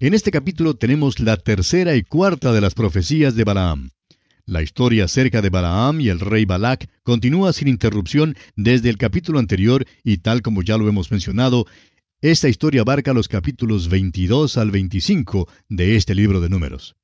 En 0.00 0.14
este 0.14 0.30
capítulo 0.30 0.74
tenemos 0.74 1.20
la 1.20 1.36
tercera 1.36 1.94
y 1.94 2.02
cuarta 2.02 2.52
de 2.52 2.60
las 2.60 2.74
profecías 2.74 3.34
de 3.34 3.44
Balaam. 3.44 3.90
La 4.44 4.62
historia 4.62 5.04
acerca 5.04 5.42
de 5.42 5.50
Balaam 5.50 6.00
y 6.00 6.08
el 6.08 6.20
rey 6.20 6.44
Balac 6.44 6.88
continúa 7.02 7.52
sin 7.52 7.68
interrupción 7.68 8.36
desde 8.56 8.90
el 8.90 8.96
capítulo 8.96 9.38
anterior 9.38 9.86
y 10.02 10.18
tal 10.18 10.42
como 10.42 10.62
ya 10.62 10.78
lo 10.78 10.88
hemos 10.88 11.10
mencionado, 11.10 11.66
esta 12.20 12.48
historia 12.48 12.80
abarca 12.80 13.12
los 13.12 13.28
capítulos 13.28 13.88
22 13.88 14.56
al 14.56 14.72
25 14.72 15.48
de 15.68 15.94
este 15.94 16.16
libro 16.16 16.40
de 16.40 16.48
números. 16.48 16.97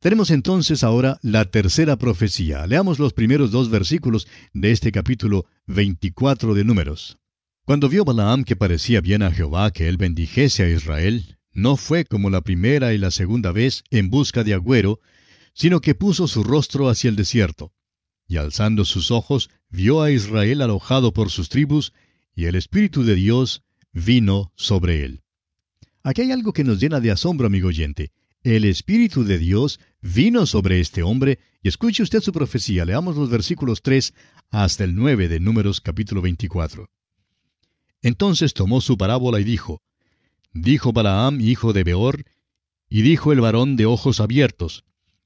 Tenemos 0.00 0.30
entonces 0.30 0.84
ahora 0.84 1.18
la 1.22 1.44
tercera 1.46 1.96
profecía. 1.96 2.66
Leamos 2.66 2.98
los 2.98 3.12
primeros 3.12 3.50
dos 3.50 3.70
versículos 3.70 4.26
de 4.52 4.70
este 4.70 4.92
capítulo 4.92 5.46
24 5.66 6.54
de 6.54 6.64
números. 6.64 7.18
Cuando 7.64 7.88
vio 7.88 8.04
Balaam 8.04 8.44
que 8.44 8.56
parecía 8.56 9.00
bien 9.00 9.22
a 9.22 9.32
Jehová 9.32 9.70
que 9.72 9.88
él 9.88 9.96
bendijese 9.96 10.62
a 10.62 10.68
Israel, 10.68 11.38
no 11.52 11.76
fue 11.76 12.04
como 12.04 12.30
la 12.30 12.42
primera 12.42 12.92
y 12.92 12.98
la 12.98 13.10
segunda 13.10 13.50
vez 13.50 13.82
en 13.90 14.10
busca 14.10 14.44
de 14.44 14.54
agüero, 14.54 15.00
sino 15.54 15.80
que 15.80 15.94
puso 15.94 16.28
su 16.28 16.44
rostro 16.44 16.88
hacia 16.88 17.08
el 17.08 17.16
desierto. 17.16 17.72
Y 18.28 18.36
alzando 18.36 18.84
sus 18.84 19.10
ojos, 19.10 19.48
vio 19.70 20.02
a 20.02 20.10
Israel 20.10 20.60
alojado 20.60 21.12
por 21.12 21.30
sus 21.30 21.48
tribus, 21.48 21.92
y 22.34 22.44
el 22.44 22.56
Espíritu 22.56 23.04
de 23.04 23.14
Dios 23.14 23.62
vino 23.92 24.52
sobre 24.56 25.04
él. 25.04 25.22
Aquí 26.02 26.20
hay 26.20 26.32
algo 26.32 26.52
que 26.52 26.62
nos 26.62 26.78
llena 26.78 27.00
de 27.00 27.10
asombro, 27.10 27.46
amigo 27.46 27.68
oyente. 27.68 28.12
El 28.46 28.64
Espíritu 28.64 29.24
de 29.24 29.40
Dios 29.40 29.80
vino 30.00 30.46
sobre 30.46 30.78
este 30.78 31.02
hombre, 31.02 31.40
y 31.64 31.68
escuche 31.68 32.04
usted 32.04 32.20
su 32.20 32.30
profecía. 32.30 32.84
Leamos 32.84 33.16
los 33.16 33.28
versículos 33.28 33.82
3 33.82 34.14
hasta 34.50 34.84
el 34.84 34.94
9 34.94 35.26
de 35.26 35.40
Números 35.40 35.80
capítulo 35.80 36.22
24. 36.22 36.88
Entonces 38.02 38.54
tomó 38.54 38.80
su 38.80 38.96
parábola 38.96 39.40
y 39.40 39.42
dijo, 39.42 39.82
Dijo 40.52 40.92
Balaam, 40.92 41.40
hijo 41.40 41.72
de 41.72 41.82
Beor, 41.82 42.24
y 42.88 43.02
dijo 43.02 43.32
el 43.32 43.40
varón 43.40 43.74
de 43.74 43.86
ojos 43.86 44.20
abiertos, 44.20 44.84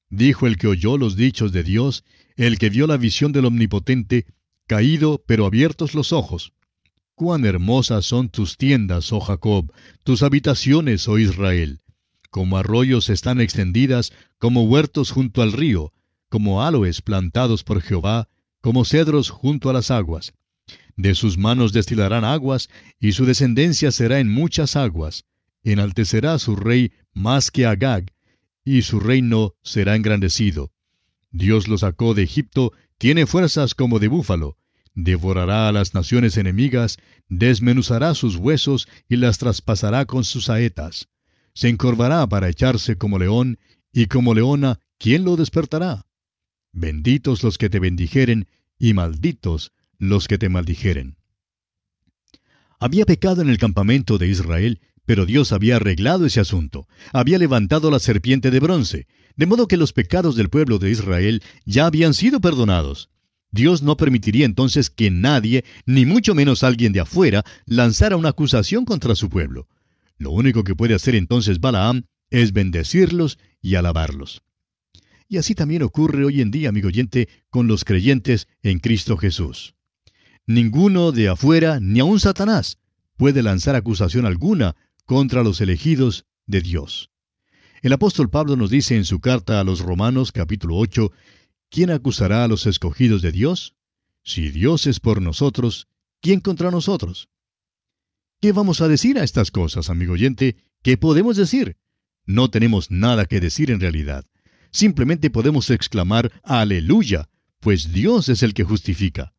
Dijo 0.08 0.46
el 0.46 0.56
que 0.56 0.68
oyó 0.68 0.96
los 0.96 1.14
dichos 1.14 1.52
de 1.52 1.62
Dios, 1.62 2.04
el 2.36 2.58
que 2.58 2.70
vio 2.70 2.86
la 2.86 2.96
visión 2.96 3.32
del 3.32 3.44
Omnipotente, 3.44 4.24
caído 4.66 5.22
pero 5.26 5.44
abiertos 5.44 5.92
los 5.94 6.14
ojos. 6.14 6.54
Cuán 7.14 7.44
hermosas 7.44 8.06
son 8.06 8.30
tus 8.30 8.56
tiendas, 8.56 9.12
oh 9.12 9.20
Jacob, 9.20 9.70
tus 10.04 10.22
habitaciones, 10.22 11.06
oh 11.06 11.18
Israel. 11.18 11.82
Como 12.30 12.56
arroyos 12.56 13.10
están 13.10 13.40
extendidas, 13.40 14.12
como 14.38 14.62
huertos 14.62 15.10
junto 15.10 15.42
al 15.42 15.52
río, 15.52 15.92
como 16.28 16.62
aloes 16.62 17.02
plantados 17.02 17.64
por 17.64 17.82
Jehová, 17.82 18.28
como 18.60 18.84
cedros 18.84 19.30
junto 19.30 19.68
a 19.68 19.72
las 19.72 19.90
aguas. 19.90 20.32
De 20.96 21.14
sus 21.14 21.38
manos 21.38 21.72
destilarán 21.72 22.24
aguas, 22.24 22.68
y 23.00 23.12
su 23.12 23.24
descendencia 23.24 23.90
será 23.90 24.20
en 24.20 24.28
muchas 24.28 24.76
aguas. 24.76 25.24
Enaltecerá 25.64 26.38
su 26.38 26.56
rey 26.56 26.92
más 27.12 27.50
que 27.50 27.66
Agag, 27.66 28.12
y 28.64 28.82
su 28.82 29.00
reino 29.00 29.54
será 29.62 29.96
engrandecido. 29.96 30.72
Dios 31.32 31.68
lo 31.68 31.78
sacó 31.78 32.14
de 32.14 32.22
Egipto, 32.22 32.72
tiene 32.98 33.26
fuerzas 33.26 33.74
como 33.74 33.98
de 33.98 34.08
búfalo, 34.08 34.56
devorará 34.94 35.68
a 35.68 35.72
las 35.72 35.94
naciones 35.94 36.36
enemigas, 36.36 36.98
desmenuzará 37.28 38.14
sus 38.14 38.36
huesos 38.36 38.88
y 39.08 39.16
las 39.16 39.38
traspasará 39.38 40.04
con 40.04 40.24
sus 40.24 40.44
saetas. 40.44 41.08
Se 41.54 41.68
encorvará 41.68 42.26
para 42.28 42.48
echarse 42.48 42.96
como 42.96 43.18
león, 43.18 43.58
y 43.92 44.06
como 44.06 44.34
leona, 44.34 44.78
¿quién 44.98 45.24
lo 45.24 45.36
despertará? 45.36 46.06
benditos 46.72 47.42
los 47.42 47.58
que 47.58 47.68
te 47.68 47.80
bendijeren, 47.80 48.46
y 48.78 48.94
malditos 48.94 49.72
los 49.98 50.28
que 50.28 50.38
te 50.38 50.48
maldijeren. 50.48 51.16
Había 52.78 53.04
pecado 53.04 53.42
en 53.42 53.50
el 53.50 53.58
campamento 53.58 54.16
de 54.18 54.28
Israel, 54.28 54.80
pero 55.04 55.26
Dios 55.26 55.52
había 55.52 55.76
arreglado 55.76 56.24
ese 56.24 56.40
asunto. 56.40 56.86
Había 57.12 57.38
levantado 57.38 57.90
la 57.90 57.98
serpiente 57.98 58.50
de 58.50 58.60
bronce, 58.60 59.06
de 59.36 59.46
modo 59.46 59.68
que 59.68 59.76
los 59.76 59.92
pecados 59.92 60.36
del 60.36 60.48
pueblo 60.48 60.78
de 60.78 60.90
Israel 60.90 61.42
ya 61.64 61.86
habían 61.86 62.14
sido 62.14 62.40
perdonados. 62.40 63.10
Dios 63.50 63.82
no 63.82 63.96
permitiría 63.96 64.46
entonces 64.46 64.88
que 64.88 65.10
nadie, 65.10 65.64
ni 65.84 66.06
mucho 66.06 66.34
menos 66.34 66.62
alguien 66.62 66.92
de 66.92 67.00
afuera, 67.00 67.44
lanzara 67.66 68.16
una 68.16 68.28
acusación 68.30 68.84
contra 68.84 69.14
su 69.14 69.28
pueblo. 69.28 69.66
Lo 70.20 70.32
único 70.32 70.64
que 70.64 70.76
puede 70.76 70.94
hacer 70.94 71.14
entonces 71.14 71.60
Balaam 71.60 72.02
es 72.28 72.52
bendecirlos 72.52 73.38
y 73.62 73.76
alabarlos. 73.76 74.42
Y 75.28 75.38
así 75.38 75.54
también 75.54 75.82
ocurre 75.82 76.26
hoy 76.26 76.42
en 76.42 76.50
día, 76.50 76.68
amigo 76.68 76.88
oyente, 76.88 77.30
con 77.48 77.68
los 77.68 77.84
creyentes 77.84 78.46
en 78.62 78.80
Cristo 78.80 79.16
Jesús. 79.16 79.74
Ninguno 80.46 81.12
de 81.12 81.30
afuera, 81.30 81.80
ni 81.80 82.00
aun 82.00 82.20
Satanás, 82.20 82.76
puede 83.16 83.42
lanzar 83.42 83.76
acusación 83.76 84.26
alguna 84.26 84.76
contra 85.06 85.42
los 85.42 85.62
elegidos 85.62 86.26
de 86.46 86.60
Dios. 86.60 87.10
El 87.80 87.94
apóstol 87.94 88.28
Pablo 88.28 88.56
nos 88.56 88.68
dice 88.68 88.96
en 88.96 89.06
su 89.06 89.20
carta 89.20 89.58
a 89.58 89.64
los 89.64 89.80
Romanos 89.80 90.32
capítulo 90.32 90.76
8, 90.76 91.12
¿quién 91.70 91.90
acusará 91.90 92.44
a 92.44 92.48
los 92.48 92.66
escogidos 92.66 93.22
de 93.22 93.32
Dios? 93.32 93.74
Si 94.22 94.50
Dios 94.50 94.86
es 94.86 95.00
por 95.00 95.22
nosotros, 95.22 95.88
¿quién 96.20 96.40
contra 96.40 96.70
nosotros? 96.70 97.30
¿Qué 98.40 98.52
vamos 98.52 98.80
a 98.80 98.88
decir 98.88 99.18
a 99.18 99.22
estas 99.22 99.50
cosas, 99.50 99.90
amigo 99.90 100.14
oyente? 100.14 100.56
¿Qué 100.82 100.96
podemos 100.96 101.36
decir? 101.36 101.76
No 102.24 102.50
tenemos 102.50 102.90
nada 102.90 103.26
que 103.26 103.38
decir 103.38 103.70
en 103.70 103.80
realidad. 103.80 104.24
Simplemente 104.70 105.28
podemos 105.28 105.68
exclamar 105.68 106.32
Aleluya, 106.42 107.28
pues 107.60 107.92
Dios 107.92 108.30
es 108.30 108.42
el 108.42 108.54
que 108.54 108.64
justifica. 108.64 109.34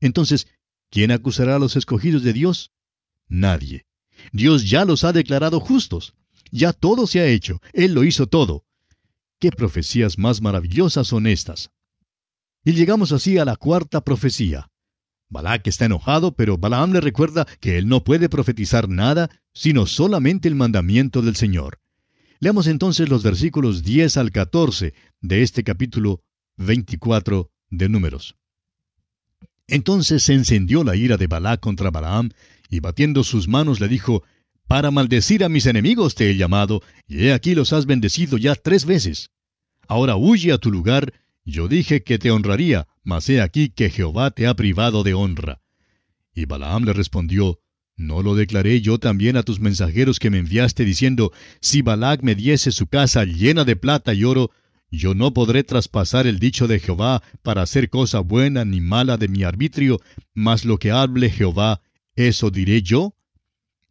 Entonces, 0.00 0.46
¿quién 0.88 1.10
acusará 1.10 1.56
a 1.56 1.58
los 1.58 1.76
escogidos 1.76 2.22
de 2.22 2.32
Dios? 2.32 2.72
Nadie. 3.28 3.84
Dios 4.32 4.70
ya 4.70 4.86
los 4.86 5.04
ha 5.04 5.12
declarado 5.12 5.60
justos. 5.60 6.14
Ya 6.50 6.72
todo 6.72 7.06
se 7.06 7.20
ha 7.20 7.26
hecho. 7.26 7.60
Él 7.74 7.92
lo 7.92 8.02
hizo 8.02 8.28
todo. 8.28 8.64
¿Qué 9.38 9.50
profecías 9.50 10.16
más 10.16 10.40
maravillosas 10.40 11.06
son 11.06 11.26
estas? 11.26 11.70
Y 12.64 12.72
llegamos 12.72 13.12
así 13.12 13.36
a 13.36 13.44
la 13.44 13.56
cuarta 13.56 14.02
profecía. 14.02 14.70
Balac 15.30 15.66
está 15.66 15.84
enojado, 15.84 16.34
pero 16.34 16.56
Balaam 16.56 16.92
le 16.92 17.00
recuerda 17.00 17.46
que 17.60 17.78
él 17.78 17.88
no 17.88 18.02
puede 18.02 18.28
profetizar 18.28 18.88
nada, 18.88 19.28
sino 19.52 19.86
solamente 19.86 20.48
el 20.48 20.54
mandamiento 20.54 21.20
del 21.22 21.36
Señor. 21.36 21.80
Leamos 22.40 22.66
entonces 22.66 23.08
los 23.08 23.22
versículos 23.22 23.82
10 23.82 24.16
al 24.16 24.30
14 24.30 24.94
de 25.20 25.42
este 25.42 25.64
capítulo 25.64 26.22
24 26.56 27.50
de 27.70 27.88
Números. 27.88 28.36
Entonces 29.66 30.22
se 30.22 30.32
encendió 30.32 30.82
la 30.82 30.96
ira 30.96 31.16
de 31.18 31.26
Balac 31.26 31.60
contra 31.60 31.90
Balaam, 31.90 32.30
y 32.70 32.80
batiendo 32.80 33.22
sus 33.22 33.48
manos 33.48 33.80
le 33.80 33.88
dijo, 33.88 34.22
Para 34.66 34.90
maldecir 34.90 35.44
a 35.44 35.48
mis 35.48 35.66
enemigos 35.66 36.14
te 36.14 36.30
he 36.30 36.36
llamado, 36.36 36.82
y 37.06 37.26
he 37.26 37.32
aquí 37.32 37.54
los 37.54 37.72
has 37.72 37.84
bendecido 37.84 38.38
ya 38.38 38.54
tres 38.54 38.86
veces. 38.86 39.30
Ahora 39.86 40.16
huye 40.16 40.52
a 40.52 40.58
tu 40.58 40.70
lugar, 40.70 41.12
yo 41.48 41.66
dije 41.66 42.02
que 42.02 42.18
te 42.18 42.30
honraría, 42.30 42.86
mas 43.04 43.28
he 43.30 43.40
aquí 43.40 43.70
que 43.70 43.88
Jehová 43.88 44.30
te 44.30 44.46
ha 44.46 44.54
privado 44.54 45.02
de 45.02 45.14
honra. 45.14 45.60
Y 46.34 46.44
Balaam 46.44 46.84
le 46.84 46.92
respondió, 46.92 47.60
¿No 47.96 48.22
lo 48.22 48.36
declaré 48.36 48.80
yo 48.80 48.98
también 48.98 49.36
a 49.36 49.42
tus 49.42 49.58
mensajeros 49.58 50.20
que 50.20 50.30
me 50.30 50.38
enviaste 50.38 50.84
diciendo, 50.84 51.32
si 51.60 51.82
Balac 51.82 52.22
me 52.22 52.36
diese 52.36 52.70
su 52.70 52.86
casa 52.86 53.24
llena 53.24 53.64
de 53.64 53.74
plata 53.74 54.14
y 54.14 54.22
oro, 54.22 54.52
yo 54.90 55.14
no 55.14 55.34
podré 55.34 55.64
traspasar 55.64 56.26
el 56.26 56.38
dicho 56.38 56.68
de 56.68 56.78
Jehová 56.78 57.22
para 57.42 57.62
hacer 57.62 57.90
cosa 57.90 58.20
buena 58.20 58.64
ni 58.64 58.80
mala 58.80 59.16
de 59.16 59.26
mi 59.26 59.42
arbitrio, 59.42 60.00
mas 60.32 60.64
lo 60.64 60.78
que 60.78 60.92
hable 60.92 61.28
Jehová, 61.28 61.80
eso 62.14 62.50
diré 62.50 62.82
yo? 62.82 63.16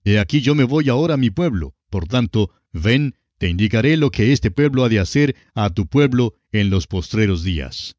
He 0.05 0.19
aquí 0.19 0.39
yo 0.39 0.55
me 0.55 0.63
voy 0.63 0.87
ahora 0.87 1.15
a 1.15 1.17
mi 1.17 1.29
pueblo, 1.31 1.75
por 1.89 2.07
tanto, 2.07 2.51
ven, 2.71 3.15
te 3.37 3.47
indicaré 3.47 3.97
lo 3.97 4.11
que 4.11 4.31
este 4.31 4.51
pueblo 4.51 4.83
ha 4.83 4.89
de 4.89 4.99
hacer 4.99 5.35
a 5.53 5.69
tu 5.69 5.87
pueblo 5.87 6.35
en 6.51 6.69
los 6.69 6.87
postreros 6.87 7.43
días. 7.43 7.95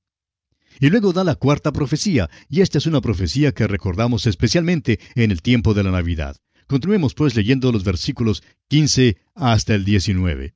Y 0.81 0.91
luego 0.91 1.13
da 1.13 1.25
la 1.25 1.35
cuarta 1.35 1.73
profecía, 1.73 2.31
y 2.49 2.61
esta 2.61 2.79
es 2.79 2.87
una 2.87 3.01
profecía 3.01 3.53
que 3.53 3.67
recordamos 3.67 4.27
especialmente 4.27 5.01
en 5.15 5.31
el 5.31 5.43
tiempo 5.43 5.75
de 5.75 5.85
la 5.85 5.91
Navidad. 5.91 6.37
Continuemos 6.67 7.15
pues 7.15 7.35
leyendo 7.35 7.73
los 7.73 7.83
versículos 7.83 8.43
15 8.69 9.17
hasta 9.35 9.75
el 9.75 9.85
19. 9.85 10.55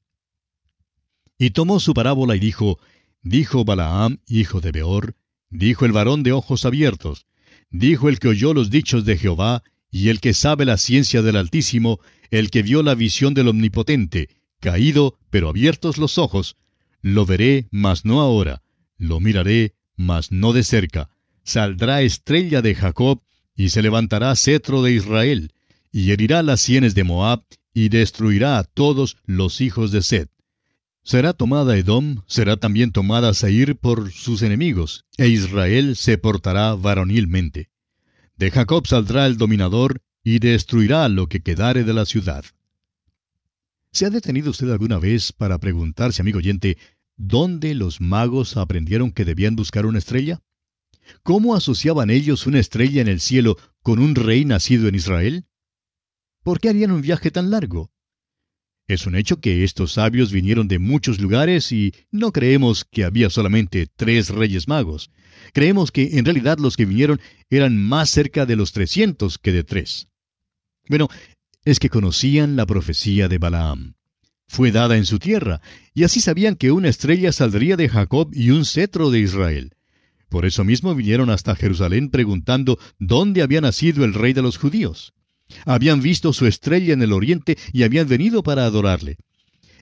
Y 1.38 1.50
tomó 1.50 1.80
su 1.80 1.94
parábola 1.94 2.36
y 2.36 2.38
dijo, 2.38 2.78
Dijo 3.22 3.64
Balaam, 3.64 4.18
hijo 4.26 4.60
de 4.60 4.72
Beor, 4.72 5.14
dijo 5.48 5.84
el 5.86 5.92
varón 5.92 6.22
de 6.22 6.32
ojos 6.32 6.64
abiertos, 6.64 7.26
dijo 7.70 8.08
el 8.08 8.18
que 8.18 8.28
oyó 8.28 8.52
los 8.52 8.68
dichos 8.68 9.04
de 9.04 9.16
Jehová, 9.16 9.62
y 9.90 10.08
el 10.08 10.20
que 10.20 10.34
sabe 10.34 10.64
la 10.64 10.76
ciencia 10.76 11.22
del 11.22 11.36
Altísimo, 11.36 12.00
el 12.30 12.50
que 12.50 12.62
vio 12.62 12.82
la 12.82 12.94
visión 12.94 13.34
del 13.34 13.48
Omnipotente, 13.48 14.28
caído, 14.62 15.18
pero 15.28 15.50
abiertos 15.50 15.98
los 15.98 16.16
ojos, 16.16 16.56
lo 17.02 17.26
veré, 17.26 17.66
mas 17.70 18.04
no 18.04 18.20
ahora, 18.20 18.62
lo 18.96 19.18
miraré, 19.18 19.74
mas 19.96 20.30
no 20.30 20.52
de 20.52 20.62
cerca. 20.62 21.10
Saldrá 21.42 22.00
estrella 22.02 22.62
de 22.62 22.74
Jacob, 22.74 23.20
y 23.56 23.70
se 23.70 23.82
levantará 23.82 24.34
cetro 24.36 24.82
de 24.82 24.92
Israel, 24.92 25.52
y 25.90 26.12
herirá 26.12 26.42
las 26.42 26.60
sienes 26.60 26.94
de 26.94 27.02
Moab, 27.02 27.42
y 27.74 27.88
destruirá 27.88 28.58
a 28.58 28.64
todos 28.64 29.16
los 29.26 29.60
hijos 29.60 29.90
de 29.90 30.02
Sed. 30.02 30.28
Será 31.02 31.32
tomada 31.32 31.76
Edom, 31.76 32.22
será 32.28 32.56
también 32.56 32.92
tomada 32.92 33.34
Seir 33.34 33.76
por 33.76 34.12
sus 34.12 34.42
enemigos, 34.42 35.04
e 35.18 35.26
Israel 35.28 35.96
se 35.96 36.16
portará 36.18 36.76
varonilmente. 36.76 37.70
De 38.36 38.52
Jacob 38.52 38.86
saldrá 38.86 39.26
el 39.26 39.36
dominador, 39.36 40.00
y 40.22 40.38
destruirá 40.38 41.08
lo 41.08 41.26
que 41.26 41.40
quedare 41.40 41.82
de 41.82 41.94
la 41.94 42.06
ciudad. 42.06 42.44
¿Se 43.92 44.06
ha 44.06 44.10
detenido 44.10 44.50
usted 44.50 44.70
alguna 44.70 44.98
vez 44.98 45.32
para 45.32 45.58
preguntarse, 45.58 46.22
amigo 46.22 46.38
oyente, 46.38 46.78
dónde 47.16 47.74
los 47.74 48.00
magos 48.00 48.56
aprendieron 48.56 49.12
que 49.12 49.26
debían 49.26 49.54
buscar 49.54 49.84
una 49.84 49.98
estrella? 49.98 50.40
¿Cómo 51.22 51.54
asociaban 51.54 52.08
ellos 52.08 52.46
una 52.46 52.58
estrella 52.58 53.02
en 53.02 53.08
el 53.08 53.20
cielo 53.20 53.58
con 53.82 53.98
un 53.98 54.14
rey 54.14 54.46
nacido 54.46 54.88
en 54.88 54.94
Israel? 54.94 55.44
¿Por 56.42 56.58
qué 56.58 56.70
harían 56.70 56.90
un 56.90 57.02
viaje 57.02 57.30
tan 57.30 57.50
largo? 57.50 57.92
Es 58.88 59.06
un 59.06 59.14
hecho 59.14 59.40
que 59.40 59.62
estos 59.62 59.92
sabios 59.92 60.32
vinieron 60.32 60.68
de 60.68 60.78
muchos 60.78 61.20
lugares 61.20 61.70
y 61.70 61.92
no 62.10 62.32
creemos 62.32 62.86
que 62.86 63.04
había 63.04 63.28
solamente 63.28 63.88
tres 63.94 64.30
reyes 64.30 64.68
magos. 64.68 65.10
Creemos 65.52 65.92
que 65.92 66.18
en 66.18 66.24
realidad 66.24 66.58
los 66.58 66.78
que 66.78 66.86
vinieron 66.86 67.20
eran 67.50 67.76
más 67.76 68.08
cerca 68.08 68.46
de 68.46 68.56
los 68.56 68.72
trescientos 68.72 69.38
que 69.38 69.52
de 69.52 69.64
tres. 69.64 70.08
Bueno, 70.88 71.08
es 71.64 71.78
que 71.78 71.88
conocían 71.88 72.56
la 72.56 72.66
profecía 72.66 73.28
de 73.28 73.38
Balaam. 73.38 73.94
Fue 74.48 74.70
dada 74.70 74.96
en 74.96 75.06
su 75.06 75.18
tierra, 75.18 75.60
y 75.94 76.04
así 76.04 76.20
sabían 76.20 76.56
que 76.56 76.72
una 76.72 76.88
estrella 76.88 77.32
saldría 77.32 77.76
de 77.76 77.88
Jacob 77.88 78.30
y 78.32 78.50
un 78.50 78.64
cetro 78.64 79.10
de 79.10 79.20
Israel. 79.20 79.74
Por 80.28 80.44
eso 80.44 80.64
mismo 80.64 80.94
vinieron 80.94 81.30
hasta 81.30 81.54
Jerusalén 81.54 82.10
preguntando 82.10 82.78
dónde 82.98 83.42
había 83.42 83.60
nacido 83.60 84.04
el 84.04 84.14
rey 84.14 84.32
de 84.32 84.42
los 84.42 84.56
judíos. 84.56 85.14
Habían 85.66 86.00
visto 86.00 86.32
su 86.32 86.46
estrella 86.46 86.94
en 86.94 87.02
el 87.02 87.12
oriente 87.12 87.56
y 87.72 87.82
habían 87.82 88.08
venido 88.08 88.42
para 88.42 88.64
adorarle. 88.64 89.18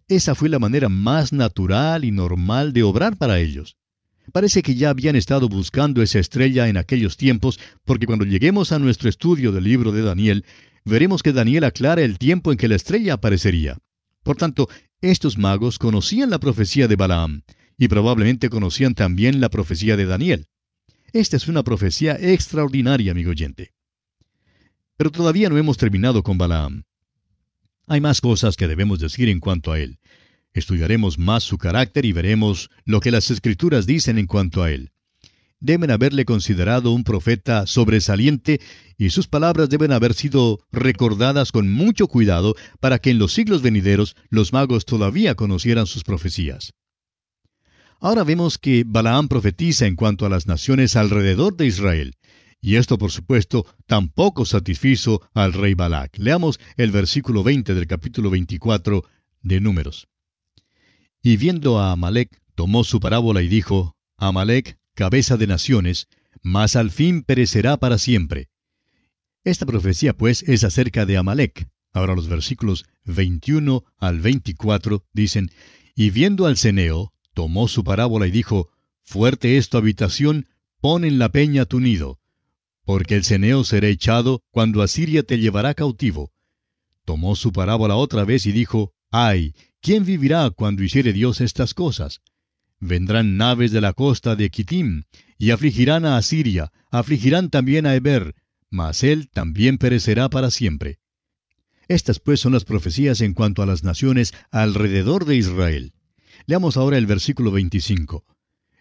Esa 0.08 0.34
fue 0.34 0.48
la 0.48 0.58
manera 0.58 0.88
más 0.88 1.32
natural 1.32 2.04
y 2.04 2.10
normal 2.10 2.72
de 2.72 2.82
obrar 2.82 3.16
para 3.16 3.38
ellos. 3.38 3.76
Parece 4.32 4.62
que 4.62 4.74
ya 4.74 4.90
habían 4.90 5.16
estado 5.16 5.48
buscando 5.48 6.02
esa 6.02 6.18
estrella 6.18 6.68
en 6.68 6.76
aquellos 6.76 7.16
tiempos, 7.16 7.58
porque 7.84 8.06
cuando 8.06 8.24
lleguemos 8.24 8.72
a 8.72 8.78
nuestro 8.78 9.08
estudio 9.08 9.52
del 9.52 9.64
libro 9.64 9.92
de 9.92 10.02
Daniel, 10.02 10.44
veremos 10.84 11.22
que 11.22 11.32
Daniel 11.32 11.64
aclara 11.64 12.02
el 12.02 12.18
tiempo 12.18 12.52
en 12.52 12.58
que 12.58 12.68
la 12.68 12.76
estrella 12.76 13.14
aparecería. 13.14 13.78
Por 14.22 14.36
tanto, 14.36 14.68
estos 15.00 15.38
magos 15.38 15.78
conocían 15.78 16.30
la 16.30 16.38
profecía 16.38 16.88
de 16.88 16.96
Balaam, 16.96 17.42
y 17.78 17.88
probablemente 17.88 18.50
conocían 18.50 18.94
también 18.94 19.40
la 19.40 19.48
profecía 19.48 19.96
de 19.96 20.06
Daniel. 20.06 20.46
Esta 21.12 21.36
es 21.36 21.48
una 21.48 21.62
profecía 21.62 22.16
extraordinaria, 22.20 23.12
amigo 23.12 23.30
oyente. 23.30 23.72
Pero 24.96 25.10
todavía 25.10 25.48
no 25.48 25.56
hemos 25.56 25.78
terminado 25.78 26.22
con 26.22 26.36
Balaam. 26.36 26.84
Hay 27.86 28.00
más 28.00 28.20
cosas 28.20 28.56
que 28.56 28.68
debemos 28.68 29.00
decir 29.00 29.28
en 29.28 29.40
cuanto 29.40 29.72
a 29.72 29.80
él. 29.80 29.98
Estudiaremos 30.52 31.18
más 31.18 31.42
su 31.42 31.58
carácter 31.58 32.04
y 32.04 32.12
veremos 32.12 32.70
lo 32.84 33.00
que 33.00 33.10
las 33.10 33.30
escrituras 33.30 33.86
dicen 33.86 34.18
en 34.18 34.26
cuanto 34.26 34.62
a 34.62 34.70
él 34.70 34.92
deben 35.60 35.90
haberle 35.90 36.24
considerado 36.24 36.90
un 36.90 37.04
profeta 37.04 37.66
sobresaliente 37.66 38.60
y 38.96 39.10
sus 39.10 39.28
palabras 39.28 39.68
deben 39.68 39.92
haber 39.92 40.14
sido 40.14 40.58
recordadas 40.72 41.52
con 41.52 41.70
mucho 41.70 42.08
cuidado 42.08 42.54
para 42.80 42.98
que 42.98 43.10
en 43.10 43.18
los 43.18 43.32
siglos 43.32 43.62
venideros 43.62 44.16
los 44.30 44.52
magos 44.52 44.84
todavía 44.84 45.34
conocieran 45.34 45.86
sus 45.86 46.02
profecías. 46.02 46.72
Ahora 48.00 48.24
vemos 48.24 48.56
que 48.56 48.84
Balaam 48.86 49.28
profetiza 49.28 49.86
en 49.86 49.94
cuanto 49.94 50.24
a 50.24 50.30
las 50.30 50.46
naciones 50.46 50.96
alrededor 50.96 51.56
de 51.56 51.66
Israel, 51.66 52.14
y 52.62 52.76
esto 52.76 52.96
por 52.96 53.10
supuesto 53.10 53.66
tampoco 53.86 54.46
satisfizo 54.46 55.22
al 55.34 55.52
rey 55.52 55.74
Balac. 55.74 56.16
Leamos 56.16 56.58
el 56.76 56.92
versículo 56.92 57.42
20 57.42 57.74
del 57.74 57.86
capítulo 57.86 58.30
24 58.30 59.04
de 59.42 59.60
Números. 59.60 60.08
Y 61.22 61.36
viendo 61.36 61.78
a 61.78 61.92
Amalek, 61.92 62.40
tomó 62.54 62.84
su 62.84 63.00
parábola 63.00 63.42
y 63.42 63.48
dijo, 63.48 63.96
Amalek, 64.16 64.79
cabeza 65.00 65.38
de 65.38 65.46
naciones, 65.46 66.08
mas 66.42 66.76
al 66.76 66.90
fin 66.90 67.22
perecerá 67.22 67.78
para 67.78 67.96
siempre. 67.96 68.50
Esta 69.44 69.64
profecía, 69.64 70.14
pues, 70.14 70.42
es 70.42 70.62
acerca 70.62 71.06
de 71.06 71.16
Amalek. 71.16 71.70
Ahora 71.94 72.14
los 72.14 72.28
versículos 72.28 72.84
21 73.06 73.82
al 73.96 74.20
24 74.20 75.06
dicen, 75.14 75.52
Y 75.96 76.10
viendo 76.10 76.44
al 76.44 76.58
ceneo, 76.58 77.14
tomó 77.32 77.66
su 77.66 77.82
parábola 77.82 78.26
y 78.26 78.30
dijo, 78.30 78.68
Fuerte 79.02 79.56
es 79.56 79.70
tu 79.70 79.78
habitación, 79.78 80.48
pon 80.82 81.06
en 81.06 81.18
la 81.18 81.30
peña 81.30 81.64
tu 81.64 81.80
nido, 81.80 82.20
porque 82.84 83.14
el 83.14 83.24
ceneo 83.24 83.64
será 83.64 83.88
echado 83.88 84.42
cuando 84.50 84.82
Asiria 84.82 85.22
te 85.22 85.38
llevará 85.38 85.72
cautivo. 85.72 86.30
Tomó 87.06 87.36
su 87.36 87.52
parábola 87.52 87.96
otra 87.96 88.26
vez 88.26 88.44
y 88.44 88.52
dijo, 88.52 88.92
Ay, 89.10 89.54
¿quién 89.80 90.04
vivirá 90.04 90.50
cuando 90.50 90.82
hiciere 90.82 91.14
Dios 91.14 91.40
estas 91.40 91.72
cosas? 91.72 92.20
Vendrán 92.80 93.36
naves 93.36 93.72
de 93.72 93.82
la 93.82 93.92
costa 93.92 94.36
de 94.36 94.48
Kitim, 94.50 95.04
y 95.38 95.50
afligirán 95.50 96.06
a 96.06 96.16
Asiria, 96.16 96.72
afligirán 96.90 97.50
también 97.50 97.86
a 97.86 97.94
Eber, 97.94 98.34
mas 98.70 99.04
él 99.04 99.28
también 99.30 99.78
perecerá 99.78 100.30
para 100.30 100.50
siempre. 100.50 100.98
Estas 101.88 102.20
pues 102.20 102.40
son 102.40 102.52
las 102.52 102.64
profecías 102.64 103.20
en 103.20 103.34
cuanto 103.34 103.62
a 103.62 103.66
las 103.66 103.84
naciones 103.84 104.32
alrededor 104.50 105.24
de 105.24 105.36
Israel. 105.36 105.92
Leamos 106.46 106.76
ahora 106.76 106.96
el 106.96 107.06
versículo 107.06 107.50
25. 107.50 108.24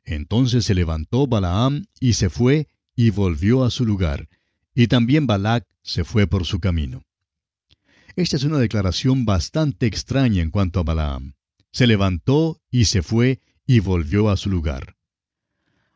Entonces 0.05 0.65
se 0.65 0.75
levantó 0.75 1.27
Balaam 1.27 1.85
y 1.99 2.13
se 2.13 2.29
fue 2.29 2.67
y 2.95 3.09
volvió 3.09 3.63
a 3.63 3.71
su 3.71 3.85
lugar, 3.85 4.29
y 4.73 4.87
también 4.87 5.27
Balac 5.27 5.65
se 5.81 6.03
fue 6.03 6.27
por 6.27 6.45
su 6.45 6.59
camino. 6.59 7.03
Esta 8.15 8.37
es 8.37 8.43
una 8.43 8.59
declaración 8.59 9.25
bastante 9.25 9.87
extraña 9.87 10.41
en 10.41 10.51
cuanto 10.51 10.79
a 10.79 10.83
Balaam. 10.83 11.33
Se 11.71 11.87
levantó 11.87 12.61
y 12.69 12.85
se 12.85 13.01
fue 13.01 13.41
y 13.69 13.81
volvió 13.81 14.31
a 14.31 14.35
su 14.35 14.49
lugar. 14.49 14.95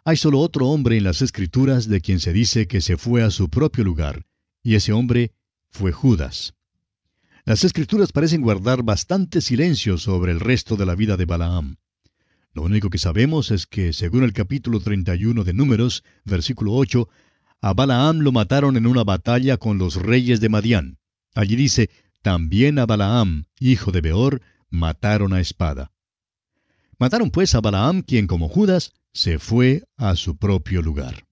Hay 0.06 0.16
solo 0.16 0.42
otro 0.42 0.68
hombre 0.68 0.96
en 0.96 1.06
las 1.06 1.24
Escrituras 1.24 1.88
de 1.88 2.02
quien 2.02 2.20
se 2.20 2.32
dice 2.32 2.68
que 2.68 2.82
se 2.82 2.98
fue 2.98 3.24
a 3.24 3.32
su 3.32 3.50
propio 3.50 3.84
lugar, 3.84 4.28
y 4.62 4.76
ese 4.76 4.94
hombre 4.94 5.32
fue 5.72 5.92
Judas. 5.92 6.54
Las 7.46 7.64
Escrituras 7.64 8.12
parecen 8.12 8.44
guardar 8.44 8.84
bastante 8.84 9.42
silencio 9.42 9.98
sobre 9.98 10.32
el 10.32 10.40
resto 10.40 10.78
de 10.78 10.86
la 10.86 10.94
vida 10.94 11.18
de 11.18 11.26
Balaam. 11.26 11.78
Lo 12.54 12.62
único 12.62 12.92
que 12.92 13.00
sabemos 13.00 13.50
es 13.50 13.66
que, 13.66 13.92
según 13.92 14.22
el 14.22 14.34
capítulo 14.34 14.80
31 14.80 15.44
de 15.44 15.54
Números, 15.54 16.04
versículo 16.26 16.74
8, 16.74 17.10
a 17.62 17.74
Balaam 17.74 18.20
lo 18.20 18.32
mataron 18.32 18.78
en 18.78 18.86
una 18.86 19.04
batalla 19.04 19.58
con 19.58 19.80
los 19.80 19.96
reyes 19.96 20.40
de 20.42 20.50
Madián. 20.50 21.00
Allí 21.34 21.56
dice, 21.56 21.90
también 22.22 22.78
a 22.78 22.86
Balaam, 22.86 23.46
hijo 23.60 23.92
de 23.92 24.02
Beor, 24.02 24.44
mataron 24.70 25.34
a 25.34 25.40
espada. 25.40 25.90
Mataron 27.00 27.32
pues 27.32 27.56
a 27.56 27.62
Balaam, 27.62 28.02
quien 28.02 28.28
como 28.28 28.48
Judas 28.48 28.94
se 29.14 29.40
fue 29.40 29.84
a 29.98 30.16
su 30.16 30.38
propio 30.38 30.82
lugar. 30.82 31.26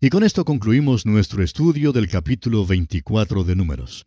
Y 0.00 0.10
con 0.10 0.24
esto 0.24 0.44
concluimos 0.44 1.06
nuestro 1.06 1.42
estudio 1.42 1.92
del 1.92 2.08
capítulo 2.08 2.66
24 2.66 3.44
de 3.44 3.54
Números. 3.54 4.06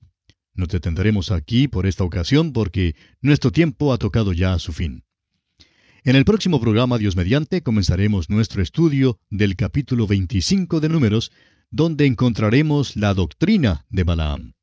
Nos 0.53 0.69
detendremos 0.69 1.31
aquí 1.31 1.67
por 1.67 1.85
esta 1.85 2.03
ocasión 2.03 2.53
porque 2.53 2.95
nuestro 3.21 3.51
tiempo 3.51 3.93
ha 3.93 3.97
tocado 3.97 4.33
ya 4.33 4.53
a 4.53 4.59
su 4.59 4.73
fin. 4.73 5.03
En 6.03 6.15
el 6.15 6.25
próximo 6.25 6.59
programa, 6.59 6.97
Dios 6.97 7.15
mediante, 7.15 7.61
comenzaremos 7.61 8.29
nuestro 8.29 8.61
estudio 8.61 9.19
del 9.29 9.55
capítulo 9.55 10.05
25 10.05 10.79
de 10.79 10.89
Números, 10.89 11.31
donde 11.71 12.05
encontraremos 12.05 12.95
la 12.95 13.13
doctrina 13.13 13.85
de 13.89 14.03
Balaam. 14.03 14.54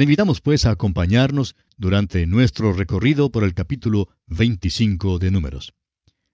Le 0.00 0.04
invitamos 0.04 0.40
pues 0.40 0.64
a 0.64 0.70
acompañarnos 0.70 1.56
durante 1.76 2.26
nuestro 2.26 2.72
recorrido 2.72 3.30
por 3.30 3.44
el 3.44 3.52
capítulo 3.52 4.08
25 4.28 5.18
de 5.18 5.30
Números. 5.30 5.74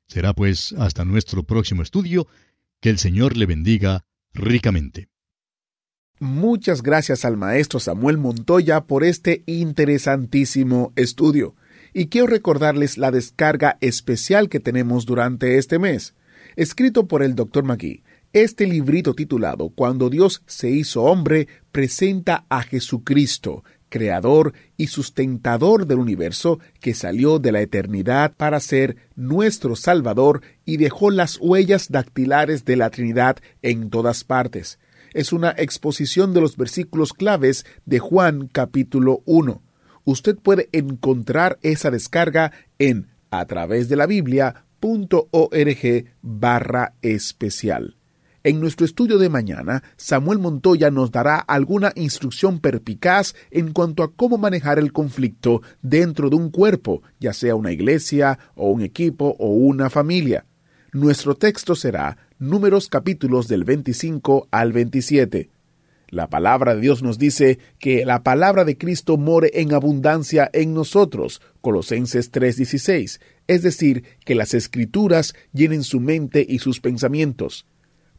Será 0.07 0.35
pues 0.35 0.73
hasta 0.79 1.05
nuestro 1.05 1.43
próximo 1.43 1.83
estudio, 1.83 2.29
que 2.81 2.91
el 2.91 2.99
Señor 2.99 3.37
le 3.37 3.45
bendiga 3.45 4.05
ricamente. 4.33 5.09
Muchas 6.21 6.81
gracias 6.81 7.25
al 7.25 7.37
maestro 7.37 7.81
Samuel 7.81 8.19
Montoya 8.19 8.85
por 8.85 9.03
este 9.03 9.43
interesantísimo 9.47 10.93
estudio. 10.95 11.57
Y 11.93 12.07
quiero 12.07 12.29
recordarles 12.29 12.99
la 12.99 13.11
descarga 13.11 13.79
especial 13.81 14.49
que 14.49 14.61
tenemos 14.61 15.07
durante 15.07 15.59
este 15.59 15.81
mes, 15.81 16.15
escrito 16.55 17.09
por 17.09 17.25
el 17.25 17.35
Dr. 17.35 17.65
Magui. 17.65 18.05
Este 18.37 18.67
librito 18.67 19.15
titulado 19.15 19.71
Cuando 19.71 20.11
Dios 20.11 20.43
se 20.45 20.69
hizo 20.69 21.05
hombre 21.05 21.49
presenta 21.73 22.45
a 22.51 22.61
Jesucristo, 22.61 23.65
creador 23.89 24.53
y 24.77 24.89
sustentador 24.89 25.87
del 25.87 26.01
universo, 26.01 26.61
que 26.79 26.93
salió 26.93 27.39
de 27.39 27.51
la 27.51 27.63
eternidad 27.63 28.35
para 28.37 28.61
ser 28.61 28.99
nuestro 29.15 29.75
Salvador 29.75 30.43
y 30.67 30.77
dejó 30.77 31.11
las 31.11 31.39
huellas 31.41 31.91
dactilares 31.91 32.67
de 32.67 32.77
la 32.77 32.91
Trinidad 32.91 33.39
en 33.63 33.89
todas 33.89 34.23
partes. 34.23 34.79
Es 35.15 35.33
una 35.33 35.55
exposición 35.57 36.35
de 36.35 36.43
los 36.43 36.59
versículos 36.59 37.15
claves 37.15 37.65
de 37.87 38.01
Juan 38.01 38.51
capítulo 38.53 39.23
1. 39.25 39.63
Usted 40.05 40.37
puede 40.37 40.69
encontrar 40.73 41.59
esa 41.63 41.91
descarga 41.91 42.53
en 42.79 43.07
a 43.31 43.47
través 43.47 43.89
de 43.89 43.97
la 43.97 44.05
Biblia.org 44.05 46.05
barra 46.21 46.93
especial. 47.01 47.97
En 48.47 48.61
nuestro 48.61 48.87
estudio 48.87 49.19
de 49.19 49.29
mañana, 49.29 49.83
Samuel 49.97 50.39
Montoya 50.39 50.89
nos 50.93 51.11
dará 51.11 51.39
alguna 51.41 51.91
instrucción 51.97 52.61
perpicaz 52.61 53.35
en 53.51 53.73
cuanto 53.73 54.05
a 54.05 54.15
cómo 54.15 54.39
manejar 54.39 54.79
el 54.79 54.93
conflicto 54.93 55.63
dentro 55.83 56.31
de 56.31 56.37
un 56.37 56.51
cuerpo, 56.51 57.03
ya 57.19 57.33
sea 57.33 57.57
una 57.57 57.73
iglesia 57.73 58.39
o 58.55 58.71
un 58.71 58.83
equipo 58.83 59.35
o 59.41 59.49
una 59.49 59.91
familia. 59.91 60.47
Nuestro 60.93 61.35
texto 61.35 61.75
será 61.75 62.19
Números 62.39 62.89
capítulos 62.89 63.49
del 63.49 63.65
25 63.65 64.47
al 64.53 64.73
27. 64.73 65.51
La 66.11 66.31
palabra 66.31 66.77
de 66.77 66.83
Dios 66.83 67.03
nos 67.03 67.19
dice 67.19 67.59
que 67.81 68.07
la 68.07 68.23
palabra 68.23 68.65
de 68.65 68.79
Cristo 68.79 69.17
more 69.17 69.51
en 69.55 69.75
abundancia 69.75 70.49
en 70.53 70.73
nosotros, 70.73 71.43
Colosenses 71.63 72.31
3:16, 72.31 73.21
es 73.49 73.63
decir, 73.63 74.05
que 74.25 74.37
las 74.37 74.55
escrituras 74.55 75.35
llenen 75.53 75.83
su 75.83 75.99
mente 75.99 76.47
y 76.49 76.61
sus 76.61 76.79
pensamientos. 76.79 77.67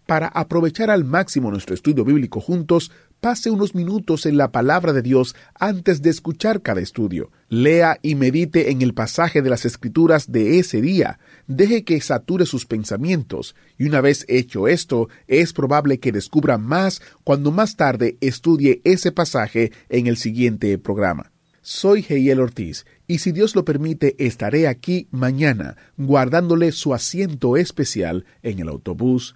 Para 0.08 0.28
aprovechar 0.30 0.90
al 0.90 1.04
máximo 1.04 1.52
nuestro 1.52 1.76
estudio 1.76 2.06
bíblico 2.06 2.40
juntos, 2.40 2.94
pase 3.20 3.50
unos 3.50 3.76
minutos 3.76 4.26
en 4.26 4.38
la 4.38 4.54
palabra 4.54 4.94
de 4.94 5.02
Dios 5.02 5.36
antes 5.54 6.02
de 6.02 6.10
escuchar 6.10 6.62
cada 6.62 6.80
estudio. 6.80 7.30
Lea 7.50 8.00
y 8.02 8.16
medite 8.16 8.72
en 8.72 8.82
el 8.82 8.94
pasaje 8.94 9.42
de 9.42 9.50
las 9.50 9.66
escrituras 9.66 10.32
de 10.32 10.60
ese 10.60 10.80
día. 10.80 11.20
Deje 11.48 11.84
que 11.84 12.00
sature 12.00 12.46
sus 12.46 12.66
pensamientos. 12.66 13.54
Y 13.78 13.84
una 13.84 14.00
vez 14.00 14.24
hecho 14.30 14.70
esto, 14.70 15.10
es 15.28 15.52
probable 15.52 16.00
que 16.00 16.14
descubra 16.14 16.58
más 16.58 17.02
cuando 17.26 17.52
más 17.52 17.76
tarde 17.76 18.18
estudie 18.22 18.80
ese 18.86 19.12
pasaje 19.12 19.74
en 19.90 20.08
el 20.08 20.16
siguiente 20.16 20.78
programa. 20.78 21.34
Soy 21.62 22.06
Heiel 22.08 22.40
Ortiz 22.40 22.86
y 23.08 23.18
si 23.18 23.34
Dios 23.34 23.54
lo 23.54 23.66
permite 23.66 24.16
estaré 24.26 24.70
aquí 24.70 25.10
mañana 25.12 25.76
guardándole 25.98 26.72
su 26.72 26.94
asiento 26.94 27.58
especial 27.58 28.24
en 28.42 28.60
el 28.60 28.70
autobús 28.70 29.36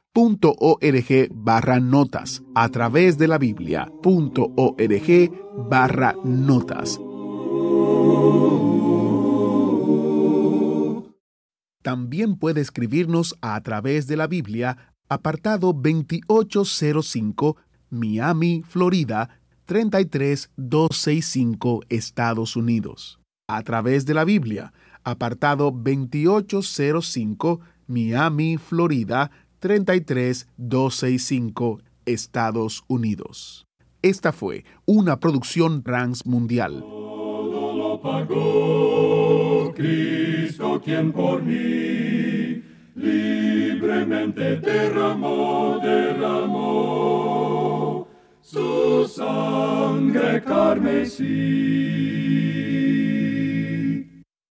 .org 0.13 1.29
barra 1.31 1.79
notas 1.79 2.43
a 2.53 2.67
través 2.69 3.17
de 3.17 3.29
la 3.29 3.37
Biblia.org 3.37 5.31
barra 5.69 6.15
notas. 6.25 6.99
También 11.81 12.35
puede 12.35 12.59
escribirnos 12.61 13.37
a 13.41 13.61
través 13.61 14.07
de 14.07 14.17
la 14.17 14.27
Biblia, 14.27 14.93
apartado 15.07 15.71
2805, 15.73 17.55
Miami, 17.89 18.63
Florida 18.67 19.29
33265, 19.65 21.83
Estados 21.89 22.57
Unidos. 22.57 23.19
A 23.47 23.63
través 23.63 24.05
de 24.05 24.13
la 24.13 24.25
Biblia, 24.25 24.73
apartado 25.03 25.71
2805, 25.71 27.61
Miami, 27.87 28.57
Florida 28.57 29.31
33265, 29.61 31.81
Estados 32.05 32.83
Unidos. 32.87 33.65
Esta 34.01 34.31
fue 34.31 34.63
una 34.85 35.19
producción 35.19 35.83
transmundial. 35.83 36.79
Todo 36.79 37.77
lo 37.77 38.01
pagó 38.01 39.71
Cristo 39.75 40.81
quien 40.83 41.11
por 41.11 41.43
mí 41.43 42.63
libremente 42.95 44.57
derramó, 44.57 45.79
derramó 45.83 48.07
su 48.41 49.07
sangre 49.07 50.41
carmesí. 50.43 52.01